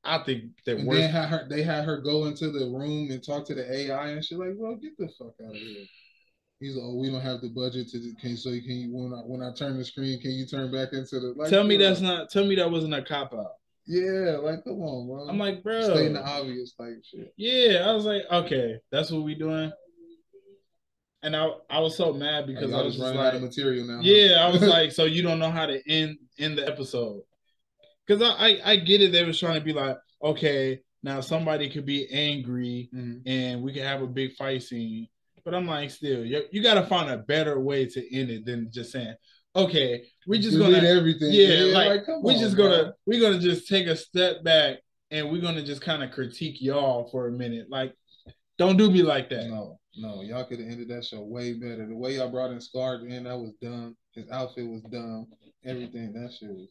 I 0.02 0.16
think 0.24 0.44
the 0.64 0.76
And 0.78 0.86
worst 0.88 1.00
then 1.02 1.10
had 1.10 1.28
her, 1.28 1.46
they 1.50 1.62
had 1.62 1.84
her 1.84 1.98
go 1.98 2.24
into 2.24 2.50
the 2.50 2.64
room 2.64 3.10
and 3.10 3.22
talk 3.22 3.44
to 3.48 3.54
the 3.54 3.70
AI 3.70 4.08
and 4.08 4.24
shit. 4.24 4.38
Like, 4.38 4.54
well, 4.56 4.74
get 4.76 4.96
the 4.96 5.08
fuck 5.18 5.34
out 5.44 5.50
of 5.50 5.56
here. 5.60 5.84
He's 6.58 6.74
like, 6.74 6.84
oh, 6.86 6.96
we 6.96 7.10
don't 7.10 7.20
have 7.20 7.42
the 7.42 7.50
budget 7.50 7.88
to. 7.90 8.14
Can 8.20 8.36
so 8.38 8.48
you 8.48 8.62
can 8.62 8.76
you 8.76 8.88
when 8.94 9.12
I 9.12 9.18
when 9.18 9.42
I 9.42 9.52
turn 9.52 9.76
the 9.76 9.84
screen, 9.84 10.18
can 10.20 10.30
you 10.30 10.46
turn 10.46 10.72
back 10.72 10.94
into 10.94 11.20
the? 11.20 11.34
Like, 11.36 11.50
tell 11.50 11.64
me 11.64 11.76
that's 11.76 12.00
not 12.00 12.30
tell 12.30 12.46
me 12.46 12.54
that 12.54 12.70
wasn't 12.70 12.94
a 12.94 13.02
cop 13.02 13.34
out. 13.34 13.52
Yeah, 13.86 14.38
like 14.42 14.64
come 14.64 14.80
on, 14.80 15.06
bro. 15.06 15.28
I'm 15.28 15.38
like, 15.38 15.62
bro. 15.62 15.82
stating 15.82 16.12
the 16.14 16.22
obvious 16.26 16.72
type 16.72 17.02
shit. 17.04 17.32
Yeah, 17.36 17.86
I 17.88 17.92
was 17.92 18.04
like, 18.06 18.22
okay, 18.30 18.76
that's 18.90 19.10
what 19.10 19.22
we 19.22 19.34
doing. 19.34 19.70
And 21.22 21.36
I 21.36 21.50
I 21.68 21.80
was 21.80 21.96
so 21.96 22.12
mad 22.12 22.46
because 22.46 22.66
Because 22.66 22.80
I 22.80 22.82
was 22.84 22.98
running 22.98 23.18
like, 23.18 23.26
out 23.28 23.34
of 23.34 23.42
material 23.42 23.86
now. 23.86 23.96
huh? 23.96 24.02
yeah, 24.04 24.44
I 24.46 24.50
was 24.50 24.62
like, 24.76 24.92
so 24.92 25.04
you 25.04 25.22
don't 25.22 25.38
know 25.38 25.50
how 25.50 25.66
to 25.66 25.80
end 25.90 26.18
end 26.38 26.58
the 26.58 26.66
episode? 26.66 27.22
Because 28.06 28.22
I, 28.22 28.30
I 28.48 28.60
I 28.72 28.76
get 28.76 29.02
it. 29.02 29.12
They 29.12 29.24
was 29.24 29.38
trying 29.38 29.54
to 29.58 29.64
be 29.64 29.72
like, 29.72 29.96
okay, 30.22 30.80
now 31.02 31.20
somebody 31.20 31.68
could 31.70 31.86
be 31.86 32.08
angry 32.10 32.88
Mhm. 32.94 33.22
and 33.26 33.62
we 33.62 33.72
can 33.72 33.82
have 33.82 34.02
a 34.02 34.06
big 34.06 34.32
fight 34.36 34.62
scene. 34.62 35.08
But 35.44 35.54
I'm 35.54 35.66
like, 35.66 35.90
still, 35.90 36.24
you, 36.24 36.42
you 36.52 36.62
got 36.62 36.74
to 36.74 36.86
find 36.86 37.10
a 37.10 37.16
better 37.16 37.58
way 37.58 37.86
to 37.86 38.14
end 38.16 38.28
it 38.30 38.44
than 38.44 38.70
just 38.70 38.92
saying, 38.92 39.14
okay, 39.56 40.04
we're 40.26 40.38
just 40.40 40.56
Delete 40.58 40.82
gonna 40.82 40.88
everything. 40.88 41.30
yeah, 41.32 41.72
like, 41.74 42.04
come 42.04 42.22
we're 42.22 42.34
on, 42.34 42.38
just 42.38 42.56
gonna 42.58 42.92
we're 43.06 43.20
gonna 43.20 43.38
just 43.40 43.66
take 43.66 43.86
a 43.86 43.96
step 43.96 44.44
back 44.44 44.78
and 45.10 45.30
we're 45.30 45.40
gonna 45.40 45.62
just 45.64 45.80
kind 45.80 46.02
of 46.04 46.10
critique 46.10 46.60
y'all 46.60 47.08
for 47.10 47.28
a 47.28 47.32
minute. 47.32 47.66
Like, 47.70 47.94
don't 48.60 48.76
do 48.76 48.90
me 48.90 49.02
like 49.02 49.30
that. 49.30 49.48
No, 49.48 49.80
no, 49.96 50.20
y'all 50.20 50.44
could 50.44 50.60
have 50.60 50.68
ended 50.68 50.88
that 50.88 51.06
show 51.06 51.22
way 51.22 51.54
better. 51.54 51.86
The 51.86 51.96
way 51.96 52.16
y'all 52.16 52.28
brought 52.30 52.50
in 52.50 52.58
Skaar 52.58 52.96
at 52.96 53.00
the 53.00 53.08
that 53.26 53.38
was 53.38 53.54
dumb. 53.62 53.96
His 54.12 54.30
outfit 54.30 54.68
was 54.68 54.82
dumb. 54.82 55.28
Everything 55.64 56.12
that 56.12 56.30
shit 56.38 56.50
was. 56.50 56.68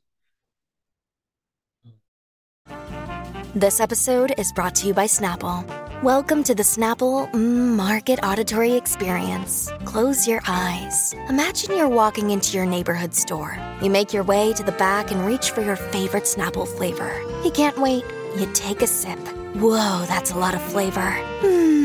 This 3.56 3.80
episode 3.80 4.36
is 4.38 4.52
brought 4.54 4.76
to 4.76 4.88
you 4.88 4.94
by 4.94 5.06
Snapple. 5.06 5.66
Welcome 6.04 6.44
to 6.44 6.54
the 6.54 6.62
Snapple 6.62 7.32
mm, 7.32 7.76
Market 7.76 8.20
Auditory 8.22 8.74
Experience. 8.74 9.72
Close 9.86 10.28
your 10.28 10.42
eyes. 10.48 11.16
Imagine 11.28 11.76
you're 11.76 11.90
walking 11.90 12.30
into 12.30 12.56
your 12.56 12.68
neighborhood 12.68 13.16
store. 13.16 13.58
You 13.82 13.90
make 13.90 14.14
your 14.14 14.24
way 14.24 14.54
to 14.54 14.62
the 14.62 14.74
back 14.74 15.10
and 15.10 15.26
reach 15.26 15.50
for 15.50 15.62
your 15.62 15.76
favorite 15.76 16.26
Snapple 16.26 16.68
flavor. 16.68 17.20
You 17.44 17.50
can't 17.50 17.80
wait. 17.80 18.06
You 18.38 18.48
take 18.54 18.84
a 18.84 18.88
sip. 18.88 19.18
Whoa, 19.56 20.06
that's 20.08 20.30
a 20.30 20.38
lot 20.38 20.54
of 20.54 20.62
flavor. 20.62 21.12
Hmm. 21.42 21.79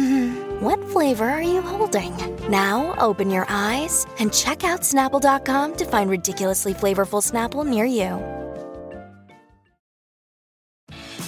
What 0.64 0.82
flavor 0.92 1.28
are 1.28 1.42
you 1.42 1.60
holding? 1.60 2.16
Now 2.48 2.94
open 2.96 3.28
your 3.28 3.44
eyes 3.50 4.06
and 4.18 4.32
check 4.32 4.64
out 4.64 4.80
Snapple.com 4.80 5.76
to 5.76 5.84
find 5.84 6.08
ridiculously 6.08 6.72
flavorful 6.72 7.20
Snapple 7.20 7.66
near 7.66 7.84
you. 7.84 8.33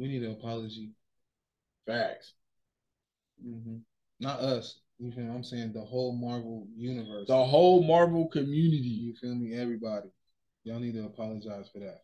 We 0.00 0.08
need 0.08 0.22
an 0.22 0.32
apology. 0.32 0.92
Facts. 1.86 2.32
hmm 3.42 3.76
Not 4.18 4.40
us. 4.40 4.80
You 4.98 5.12
feel 5.12 5.24
me? 5.24 5.30
I'm 5.30 5.44
saying 5.44 5.74
the 5.74 5.82
whole 5.82 6.16
Marvel 6.16 6.66
universe. 6.74 7.26
The 7.28 7.44
whole 7.44 7.82
Marvel 7.82 8.26
community. 8.28 8.88
You 8.88 9.14
feel 9.20 9.34
me? 9.34 9.54
Everybody. 9.54 10.08
Y'all 10.64 10.80
need 10.80 10.94
to 10.94 11.04
apologize 11.04 11.68
for 11.70 11.80
that. 11.80 12.00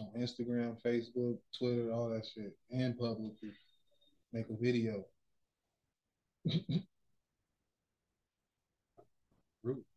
On 0.00 0.10
Instagram, 0.18 0.76
Facebook, 0.82 1.38
Twitter, 1.56 1.92
all 1.92 2.08
that 2.08 2.26
shit. 2.26 2.56
And 2.72 2.98
publicly. 2.98 3.52
Make 4.32 4.46
a 4.50 4.56
video. 4.60 5.04
Rude. 9.62 9.84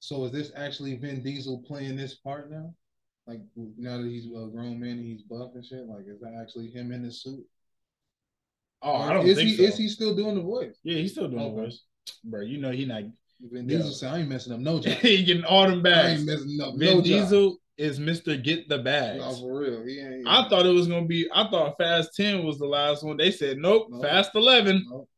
So 0.00 0.26
is 0.26 0.32
this 0.32 0.52
actually 0.54 0.96
Vin 0.96 1.22
Diesel 1.22 1.64
playing 1.66 1.96
this 1.96 2.14
part 2.14 2.50
now? 2.50 2.74
Like 3.26 3.40
now 3.78 3.96
that 3.98 4.06
he's 4.06 4.26
a 4.26 4.48
grown 4.52 4.78
man 4.80 4.90
and 4.98 5.04
he's 5.04 5.22
buff 5.22 5.50
and 5.54 5.64
shit, 5.64 5.86
like 5.88 6.04
is 6.06 6.20
that 6.20 6.38
actually 6.40 6.70
him 6.70 6.92
in 6.92 7.02
the 7.02 7.10
suit? 7.12 7.44
Oh, 8.82 8.96
I 8.96 9.12
don't 9.14 9.26
is 9.26 9.36
think 9.38 9.48
he 9.50 9.56
so. 9.56 9.62
is 9.62 9.76
he 9.78 9.88
still 9.88 10.14
doing 10.14 10.34
the 10.34 10.42
voice? 10.42 10.76
Yeah, 10.82 10.98
he's 10.98 11.12
still 11.12 11.28
doing 11.28 11.42
Okay. 11.42 11.54
the 11.56 11.62
voice, 11.62 11.82
bro. 12.24 12.42
You 12.42 12.58
know 12.58 12.70
he 12.70 12.84
not. 12.84 13.04
Vin. 13.40 13.66
Diesel 13.66 13.90
said, 13.92 14.12
I 14.12 14.18
ain't 14.20 14.28
messing 14.28 14.52
up 14.52 14.60
no 14.60 14.78
job. 14.80 14.92
he 14.98 15.24
getting 15.24 15.44
all 15.44 15.62
them 15.68 15.80
I 15.80 15.82
bags. 15.82 16.20
ain't 16.20 16.28
messing 16.30 16.58
up 16.62 16.74
Vin 16.76 16.98
no 16.98 17.02
Diesel 17.02 17.56
is 17.78 17.98
Mister 17.98 18.36
Get 18.36 18.68
the 18.68 18.76
job. 18.76 18.84
Bags. 18.84 19.18
No, 19.24 19.34
for 19.36 19.58
real. 19.60 19.84
He 19.86 20.00
ain't. 20.00 20.28
I 20.28 20.46
thought 20.48 20.66
it 20.66 20.70
was 20.74 20.86
gonna 20.86 21.06
be. 21.06 21.26
I 21.34 21.48
thought 21.48 21.78
Fast 21.78 22.10
Ten 22.14 22.44
was 22.44 22.58
the 22.58 22.66
last 22.66 23.02
one. 23.04 23.16
They 23.16 23.30
said 23.30 23.56
nope. 23.56 23.86
No. 23.90 24.02
Fast 24.02 24.32
Eleven. 24.34 24.84
No. 24.90 25.08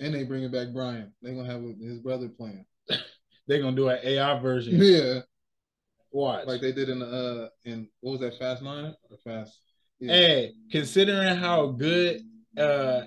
And 0.00 0.14
they 0.14 0.22
bringing 0.24 0.50
back 0.50 0.68
Brian. 0.74 1.12
They 1.22 1.34
gonna 1.34 1.50
have 1.50 1.62
his 1.80 1.98
brother 2.00 2.28
playing. 2.28 2.66
They're 3.48 3.60
gonna 3.62 3.74
do 3.74 3.88
an 3.88 3.98
AI 4.04 4.38
version. 4.38 4.74
Yeah, 4.80 5.20
Watch. 6.10 6.46
like 6.46 6.60
they 6.60 6.72
did 6.72 6.88
in 6.88 7.00
the 7.00 7.06
uh 7.06 7.48
in 7.64 7.88
what 8.00 8.12
was 8.12 8.20
that 8.20 8.38
Fast 8.38 8.62
Nine 8.62 8.94
or 9.10 9.16
Fast? 9.24 9.60
Yeah. 10.00 10.12
Hey, 10.12 10.52
considering 10.70 11.36
how 11.36 11.66
good 11.68 12.22
uh 12.56 13.02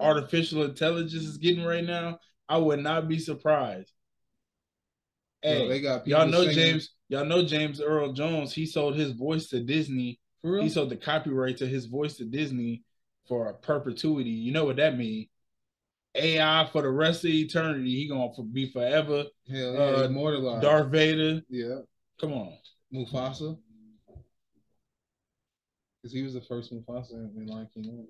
artificial 0.00 0.62
intelligence 0.64 1.24
is 1.24 1.38
getting 1.38 1.64
right 1.64 1.84
now, 1.84 2.18
I 2.48 2.58
would 2.58 2.80
not 2.80 3.08
be 3.08 3.18
surprised. 3.18 3.92
Hey, 5.42 5.68
they 5.68 5.80
got 5.80 6.06
y'all 6.06 6.26
know 6.26 6.42
singing- 6.42 6.54
James. 6.54 6.90
Y'all 7.08 7.24
know 7.24 7.44
James 7.44 7.80
Earl 7.80 8.12
Jones. 8.12 8.54
He 8.54 8.64
sold 8.66 8.96
his 8.96 9.12
voice 9.12 9.48
to 9.48 9.60
Disney. 9.60 10.18
He 10.62 10.68
sold 10.70 10.90
the 10.90 10.96
copyright 10.96 11.58
to 11.58 11.66
his 11.66 11.84
voice 11.86 12.16
to 12.16 12.24
Disney 12.24 12.82
for 13.28 13.48
a 13.48 13.54
perpetuity. 13.54 14.30
You 14.30 14.52
know 14.52 14.64
what 14.64 14.76
that 14.76 14.96
means? 14.96 15.26
AI 16.14 16.68
for 16.72 16.82
the 16.82 16.90
rest 16.90 17.24
of 17.24 17.30
eternity. 17.30 17.94
He 17.94 18.08
gonna 18.08 18.30
be 18.52 18.70
forever. 18.70 19.24
Hell 19.50 19.74
yeah, 19.74 19.78
uh, 19.80 20.02
immortalized. 20.04 20.62
Darth 20.62 20.90
Vader. 20.90 21.42
Yeah, 21.48 21.80
Come 22.20 22.32
on. 22.32 22.52
Mufasa. 22.92 23.58
Because 26.02 26.12
he 26.12 26.22
was 26.22 26.34
the 26.34 26.42
first 26.42 26.72
Mufasa 26.72 27.12
in, 27.12 27.46
Lion 27.46 27.68
King. 27.72 28.06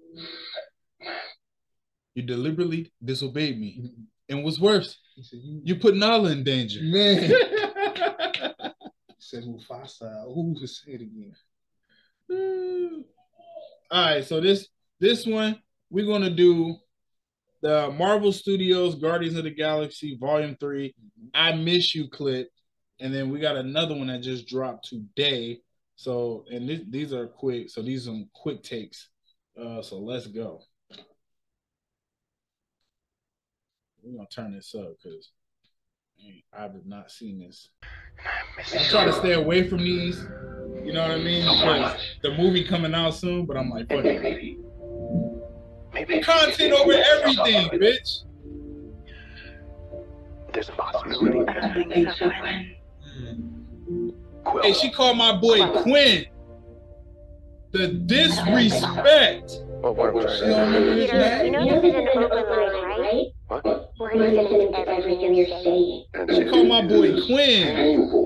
You 2.14 2.22
deliberately 2.22 2.92
disobeyed 3.04 3.60
me. 3.60 3.78
Mm-hmm. 3.80 4.02
And 4.30 4.44
what's 4.44 4.58
worse, 4.58 4.98
He 5.16 5.22
said, 5.22 5.40
you, 5.42 5.60
you 5.64 5.76
put 5.76 5.96
Nala 5.96 6.30
in 6.30 6.44
danger. 6.44 6.80
man. 6.82 7.22
he 7.22 7.34
said 9.18 9.44
Mufasa. 9.44 10.24
Would 10.26 10.68
say 10.68 10.92
it 10.92 11.02
again? 11.02 11.34
All 13.90 14.06
right, 14.06 14.24
so 14.24 14.40
this 14.40 14.68
this 14.98 15.26
one 15.26 15.60
we're 15.90 16.06
gonna 16.06 16.30
do 16.30 16.76
the 17.62 17.90
Marvel 17.92 18.32
Studios 18.32 18.94
Guardians 18.96 19.36
of 19.36 19.44
the 19.44 19.50
Galaxy 19.50 20.16
Volume 20.20 20.56
3 20.58 20.88
mm-hmm. 20.88 21.26
I 21.32 21.54
Miss 21.54 21.94
You 21.94 22.08
clip, 22.08 22.48
and 23.00 23.12
then 23.12 23.30
we 23.30 23.38
got 23.38 23.56
another 23.56 23.94
one 23.94 24.08
that 24.08 24.22
just 24.22 24.46
dropped 24.46 24.88
today. 24.88 25.60
So 25.96 26.44
and 26.50 26.68
this, 26.68 26.80
these 26.88 27.12
are 27.12 27.26
quick, 27.26 27.70
so 27.70 27.82
these 27.82 28.02
are 28.02 28.10
some 28.10 28.28
quick 28.34 28.62
takes. 28.62 29.08
Uh, 29.60 29.82
so 29.82 29.98
let's 29.98 30.26
go. 30.26 30.60
We're 34.02 34.16
gonna 34.16 34.28
turn 34.28 34.54
this 34.54 34.74
up 34.74 34.94
because 35.02 35.30
I 36.52 36.62
have 36.62 36.86
not 36.86 37.10
seen 37.10 37.40
this. 37.40 37.68
I 38.58 38.88
try 38.90 39.04
to 39.04 39.12
stay 39.12 39.32
away 39.32 39.68
from 39.68 39.78
these. 39.78 40.24
You 40.84 40.92
know 40.92 41.02
what 41.02 41.12
I 41.12 41.18
mean? 41.18 41.42
Because 41.42 42.00
the 42.22 42.36
movie 42.36 42.64
coming 42.64 42.94
out 42.94 43.14
soon, 43.14 43.46
but 43.46 43.56
I'm 43.56 43.70
like, 43.70 43.88
fuck. 43.88 44.04
Maybe. 44.04 44.58
Maybe. 45.92 46.20
Content 46.20 46.72
over 46.72 46.92
everything, 46.92 47.68
bitch. 47.70 48.24
There's 50.52 50.68
a 50.68 50.72
possibility. 50.72 52.74
Hey, 54.62 54.72
she 54.72 54.90
called 54.90 55.16
my 55.16 55.36
boy 55.36 55.66
Quinn. 55.82 56.26
The 57.72 57.88
disrespect. 57.88 59.60
Well, 59.82 59.94
what 59.94 60.14
I'm 60.14 60.20
She 60.22 60.38
trying 60.38 60.50
don't 60.50 60.72
to 60.72 60.78
remember 60.78 60.94
his 60.94 61.10
Peter, 61.10 61.44
you 61.44 61.50
name? 61.50 61.52
know 61.52 61.80
this 61.80 61.94
is 61.94 62.00
an 62.14 62.22
open 62.22 62.44
line, 62.48 63.00
right? 63.00 63.24
What? 63.48 63.92
We're 63.98 64.14
listening 64.14 64.72
to 64.72 64.88
everything 64.88 65.34
you're 65.34 65.46
saying. 65.46 66.04
She 66.30 66.44
called 66.50 66.68
my 66.68 66.82
boy 66.86 67.20
Quinn. 67.26 67.68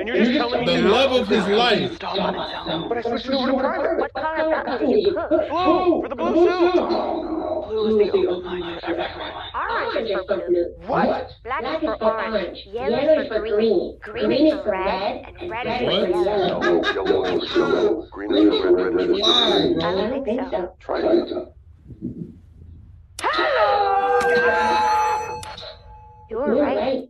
And 0.01 0.09
you're 0.09 0.19
just 0.19 0.33
telling 0.33 0.67
The 0.67 0.83
love 0.83 1.13
of 1.13 1.29
his 1.29 1.47
life. 1.49 1.99
But 1.99 2.99
I 2.99 3.03
switched 3.03 3.27
it 3.27 3.33
over 3.35 3.51
to 3.53 3.59
private. 3.59 3.99
What 3.99 4.13
color 4.15 4.65
buttons 4.65 4.91
did 4.91 5.01
you 5.07 5.13
push? 5.15 5.49
Blue 5.49 6.03
for 6.03 6.09
the 6.09 6.15
blue 6.15 6.35
suit. 6.45 7.38
Blue 7.79 8.01
is 8.01 8.13
the 8.13 8.27
open 8.27 8.61
line 8.61 8.81
for 8.81 8.87
everyone. 8.87 9.33
Orange 9.55 10.11
is 10.11 10.17
for 10.27 10.37
blue. 10.49 10.75
What? 10.87 11.31
Black 11.45 11.63
is 11.63 11.81
for 11.81 12.03
orange. 12.05 12.59
Yellow 12.73 13.21
is 13.21 13.29
for 13.29 13.39
green. 13.41 13.99
Green 14.03 14.33
is 14.47 14.53
for 14.65 14.71
red. 14.73 15.25
And 15.41 15.51
red 15.51 15.67
is 15.67 15.79
for 15.79 15.85
What? 15.87 16.09
yellow. 16.11 16.83
Yellow, 16.83 16.83
yellow 16.83 17.25
is 17.43 17.57
yellow. 17.57 18.07
Green 18.11 18.33
is 18.37 18.65
red, 18.65 18.95
red 18.95 19.11
is 19.11 19.21
Why, 19.21 19.29
I 19.29 19.73
bro? 19.81 20.09
don't 20.11 20.25
think 20.25 20.41
so. 20.51 20.75
Try 20.81 21.01
it. 21.03 21.55
You're 26.31 26.57
right. 26.61 27.05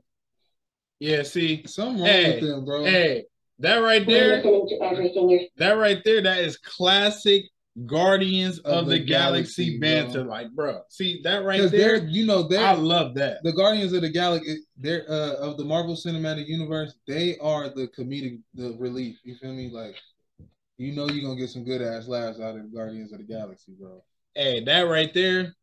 Yeah, 1.01 1.23
see, 1.23 1.65
Something 1.67 1.99
wrong 1.99 2.07
Hey, 2.07 2.35
with 2.41 2.49
them, 2.51 2.65
bro. 2.65 2.85
hey, 2.85 3.25
that 3.61 3.77
right 3.79 4.07
We're 4.07 4.15
there, 4.15 4.37
listening 4.37 4.69
to 4.69 4.85
everything 4.85 5.31
you're 5.31 5.41
that 5.57 5.73
right 5.73 6.03
there, 6.05 6.23
that 6.23 6.39
is 6.41 6.57
classic 6.57 7.45
Guardians 7.87 8.59
of, 8.61 8.87
the, 8.87 8.99
Galaxy, 8.99 9.79
Galaxy, 9.79 9.79
bro. 9.79 9.89
banter. 9.89 10.25
Like, 10.25 10.51
bro, 10.53 10.81
see 10.89 11.21
that 11.25 11.45
right 11.45 11.71
there. 11.71 11.97
you 11.97 12.27
know, 12.27 12.49
I 12.59 12.73
love 12.73 13.15
that. 13.15 13.43
the 13.43 13.53
Guardians 13.53 13.93
of 13.93 14.03
the 14.03 14.09
Galaxy, 14.09 14.61
they're 14.77 15.05
uh, 15.09 15.35
of 15.35 15.57
the 15.59 15.65
Marvel 15.65 15.95
Cinematic 15.95 16.47
Universe. 16.47 16.95
They 17.07 17.37
are 17.39 17.69
the 17.69 17.89
comedic, 17.89 18.41
the 18.55 18.77
relief. 18.79 19.19
You 19.23 19.37
feel 19.37 19.53
me? 19.53 19.71
Like, 19.73 19.97
you 20.79 20.95
know, 20.95 21.09
you're 21.09 21.23
gonna 21.23 21.39
get 21.39 21.51
some 21.51 21.65
good 21.65 21.83
ass 21.83 22.09
laughs 22.09 22.41
out 22.41 22.57
of 22.57 22.73
Guardians 22.75 23.13
of 23.13 23.19
the 23.19 23.25
Galaxy, 23.25 23.73
bro. 23.79 24.03
Hey, 24.35 24.65
that 24.65 24.83
right 24.83 25.13
there, 25.13 25.55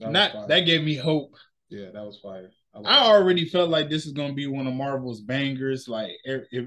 That 0.00 0.12
not 0.12 0.32
fire. 0.32 0.48
that 0.48 0.60
gave 0.60 0.82
me 0.82 0.96
hope. 0.96 1.34
yeah, 1.68 1.90
that 1.92 2.04
was 2.04 2.18
fire. 2.20 2.50
like 2.74 2.86
I 2.86 3.04
already 3.06 3.44
felt 3.44 3.70
like 3.70 3.90
this 3.90 4.06
is 4.06 4.12
gonna 4.12 4.34
be 4.34 4.46
one 4.46 4.66
of 4.66 4.74
Marvel's 4.74 5.20
bangers. 5.20 5.86
Like 5.88 6.12
if, 6.24 6.44
if 6.50 6.66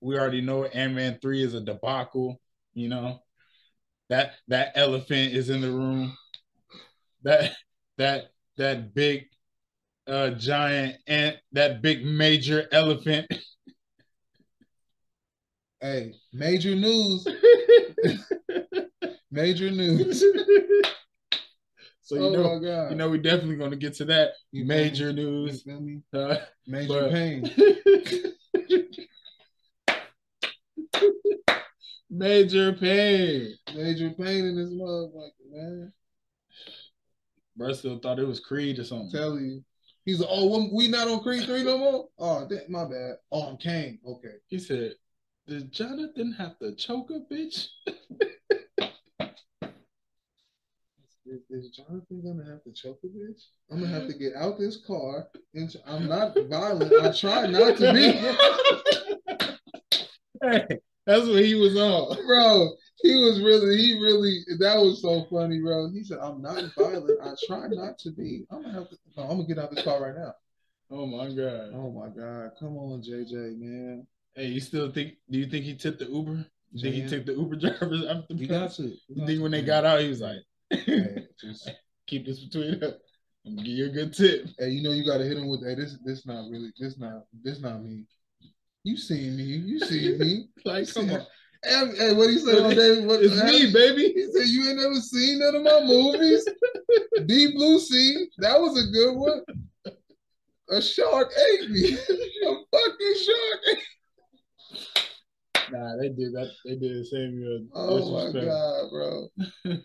we 0.00 0.18
already 0.18 0.40
know 0.42 0.64
Ant 0.64 0.94
Man 0.94 1.18
three 1.22 1.42
is 1.42 1.54
a 1.54 1.60
debacle, 1.60 2.40
you 2.74 2.88
know 2.88 3.20
that 4.08 4.32
that 4.48 4.72
elephant 4.74 5.34
is 5.34 5.50
in 5.50 5.60
the 5.60 5.70
room. 5.70 6.16
That 7.22 7.52
that 7.98 8.30
that 8.56 8.94
big 8.94 9.26
uh 10.06 10.30
giant 10.30 10.96
ant, 11.06 11.36
that 11.52 11.82
big 11.82 12.04
major 12.04 12.66
elephant. 12.72 13.26
Hey, 15.78 16.14
major 16.32 16.74
news. 16.74 17.28
major 19.30 19.70
news. 19.70 20.20
so 22.00 22.14
you 22.16 22.22
oh 22.22 22.30
know, 22.30 22.54
my 22.58 22.66
god. 22.66 22.90
you 22.90 22.96
know, 22.96 23.10
we're 23.10 23.18
definitely 23.18 23.56
gonna 23.56 23.76
get 23.76 23.92
to 23.96 24.06
that 24.06 24.30
You 24.52 24.64
major 24.64 25.12
me? 25.12 25.20
You 25.22 25.28
news. 25.28 25.62
feel 25.62 25.80
me? 25.80 26.00
Uh, 26.14 26.38
Major 26.66 26.88
but- 26.88 27.10
pain. 27.12 27.44
major 32.10 32.72
pain. 32.72 33.54
Major 33.74 34.10
pain 34.10 34.44
in 34.44 34.56
this 34.56 34.70
motherfucker, 34.70 35.30
man. 35.50 35.92
Bro, 37.56 37.72
still 37.72 37.98
thought 37.98 38.18
it 38.18 38.26
was 38.26 38.40
Creed 38.40 38.78
or 38.78 38.84
something. 38.84 39.10
Tell 39.10 39.38
you. 39.38 39.64
He's 40.04 40.20
like, 40.20 40.28
oh, 40.30 40.46
we- 40.58 40.70
we 40.72 40.88
not 40.88 41.08
on 41.08 41.20
Creed 41.20 41.44
3 41.44 41.64
no 41.64 41.78
more? 41.78 42.08
Oh, 42.18 42.46
that, 42.46 42.70
my 42.70 42.84
bad. 42.84 43.16
Oh, 43.32 43.48
I'm 43.48 43.56
Kane. 43.56 43.98
Okay. 44.06 44.34
He 44.46 44.58
said, 44.58 44.94
"Did 45.48 45.72
Jonathan 45.72 46.32
have 46.32 46.58
to 46.60 46.74
choke 46.74 47.10
a 47.10 47.20
bitch?" 47.32 47.68
Is, 51.28 51.40
is 51.50 51.70
Jonathan 51.70 52.22
gonna 52.22 52.48
have 52.48 52.62
to 52.62 52.72
choke 52.72 53.00
a 53.02 53.08
bitch? 53.08 53.46
I'm 53.68 53.80
gonna 53.80 53.92
have 53.92 54.06
to 54.06 54.14
get 54.14 54.36
out 54.36 54.60
this 54.60 54.76
car. 54.76 55.26
And 55.54 55.74
I'm 55.84 56.06
not 56.06 56.36
violent. 56.48 56.92
I 56.92 57.10
try 57.10 57.46
not 57.48 57.76
to 57.78 57.92
be. 57.92 58.12
hey, 60.42 60.78
that's 61.06 61.26
what 61.26 61.44
he 61.44 61.54
was 61.54 61.76
on. 61.76 62.16
bro, 62.26 62.70
he 63.02 63.14
was 63.16 63.40
really, 63.40 63.76
he 63.76 63.94
really, 64.00 64.40
that 64.58 64.76
was 64.76 65.00
so 65.02 65.26
funny, 65.30 65.60
bro. 65.60 65.88
He 65.90 66.02
said, 66.02 66.18
I'm 66.18 66.42
not 66.42 66.64
violent. 66.76 67.20
I 67.22 67.34
try 67.46 67.68
not 67.68 67.98
to 68.00 68.10
be. 68.10 68.44
I'm 68.50 68.62
gonna 68.62 68.74
have 68.74 68.90
to, 68.90 68.96
no, 69.16 69.22
I'm 69.22 69.28
gonna 69.30 69.46
get 69.46 69.58
out 69.58 69.70
of 69.70 69.76
this 69.76 69.84
car 69.84 70.02
right 70.02 70.16
now. 70.16 70.34
Oh 70.90 71.06
my 71.06 71.28
god. 71.28 71.72
Oh 71.74 71.90
my 71.90 72.08
God. 72.08 72.52
Come 72.58 72.76
on, 72.76 73.02
JJ, 73.02 73.58
man. 73.58 74.06
Hey, 74.34 74.46
you 74.46 74.60
still 74.60 74.90
think? 74.92 75.14
Do 75.30 75.38
you 75.38 75.46
think 75.46 75.64
he 75.64 75.74
took 75.74 75.98
the 75.98 76.06
Uber? 76.06 76.44
You 76.72 76.82
think 76.82 76.94
he 76.94 77.08
took 77.08 77.26
the 77.26 77.32
Uber 77.32 77.56
drivers 77.78 78.04
after? 78.04 78.34
You 78.34 78.46
got 78.46 78.72
to. 78.72 78.82
You 78.82 78.96
You 79.08 79.26
think 79.26 79.42
when 79.42 79.52
they 79.52 79.62
got 79.62 79.84
out, 79.84 80.00
he 80.00 80.08
was 80.08 80.20
like, 80.20 80.38
Hey, 80.70 81.26
just, 81.40 81.70
"Keep 82.06 82.26
this 82.26 82.44
between 82.44 82.82
us. 82.82 82.94
I'm 83.46 83.56
give 83.56 83.66
you 83.66 83.86
a 83.86 83.90
good 83.90 84.12
tip." 84.12 84.48
hey, 84.58 84.70
you 84.70 84.82
know 84.82 84.90
you 84.90 85.04
gotta 85.04 85.24
hit 85.24 85.36
him 85.36 85.48
with, 85.48 85.64
hey, 85.64 85.76
this, 85.76 85.96
this 86.04 86.26
not 86.26 86.50
really, 86.50 86.72
this 86.78 86.98
not, 86.98 87.24
this 87.44 87.60
not 87.60 87.82
me. 87.82 88.04
You 88.86 88.96
seen 88.96 89.36
me? 89.36 89.42
You 89.42 89.80
seen 89.80 90.16
me? 90.20 90.48
Like, 90.64 90.88
come 90.94 91.10
on, 91.10 91.26
Hey, 91.64 91.90
hey, 91.98 92.12
what 92.14 92.30
he 92.30 92.38
say 92.38 92.56
on 92.56 92.70
David? 92.70 93.04
What, 93.04 93.20
it's 93.20 93.34
me, 93.42 93.72
baby. 93.72 94.12
He 94.14 94.30
said, 94.30 94.46
You 94.46 94.68
ain't 94.68 94.78
never 94.80 94.94
seen 94.94 95.40
none 95.40 95.56
of 95.56 95.62
my 95.62 95.80
movies? 95.84 96.46
Deep 97.26 97.56
Blue 97.56 97.80
Sea, 97.80 98.28
that 98.38 98.60
was 98.60 98.78
a 98.78 98.86
good 98.92 99.16
one. 99.16 99.42
A 100.70 100.80
shark 100.80 101.32
ate 101.36 101.68
me. 101.68 101.94
a 101.94 102.54
fucking 102.70 103.14
shark 103.24 103.60
ate 103.72 103.78
Nah, 105.72 105.96
they 106.00 106.10
did 106.10 106.32
that. 106.34 106.52
They 106.64 106.76
did 106.76 107.00
the 107.00 107.04
same. 107.06 107.66
Uh, 107.74 107.78
Oh 107.80 108.32
my. 108.32 108.40
God, 108.40 108.90
bro. 108.92 109.28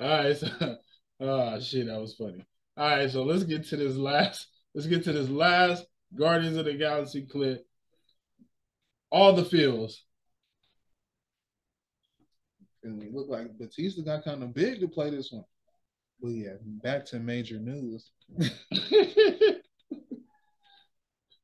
All 0.00 0.24
right, 0.24 0.36
so 0.36 0.46
oh 1.20 1.58
shit, 1.60 1.88
that 1.88 2.00
was 2.00 2.14
funny. 2.14 2.46
All 2.76 2.88
right, 2.88 3.10
so 3.10 3.24
let's 3.24 3.42
get 3.42 3.66
to 3.70 3.76
this 3.76 3.96
last. 3.96 4.46
Let's 4.76 4.86
get 4.86 5.02
to 5.04 5.12
this 5.12 5.28
last 5.28 5.84
Guardians 6.16 6.56
of 6.56 6.66
the 6.66 6.74
Galaxy 6.74 7.26
clip. 7.28 7.66
All 9.12 9.34
the 9.34 9.44
feels. 9.44 10.04
And 12.82 13.00
it 13.02 13.12
looked 13.14 13.30
like 13.30 13.56
Bautista 13.58 14.00
got 14.02 14.24
kind 14.24 14.42
of 14.42 14.54
big 14.54 14.80
to 14.80 14.88
play 14.88 15.10
this 15.10 15.30
one. 15.30 15.44
But 16.20 16.30
yeah, 16.30 16.54
back 16.82 17.04
to 17.06 17.20
major 17.20 17.58
news. 17.58 18.10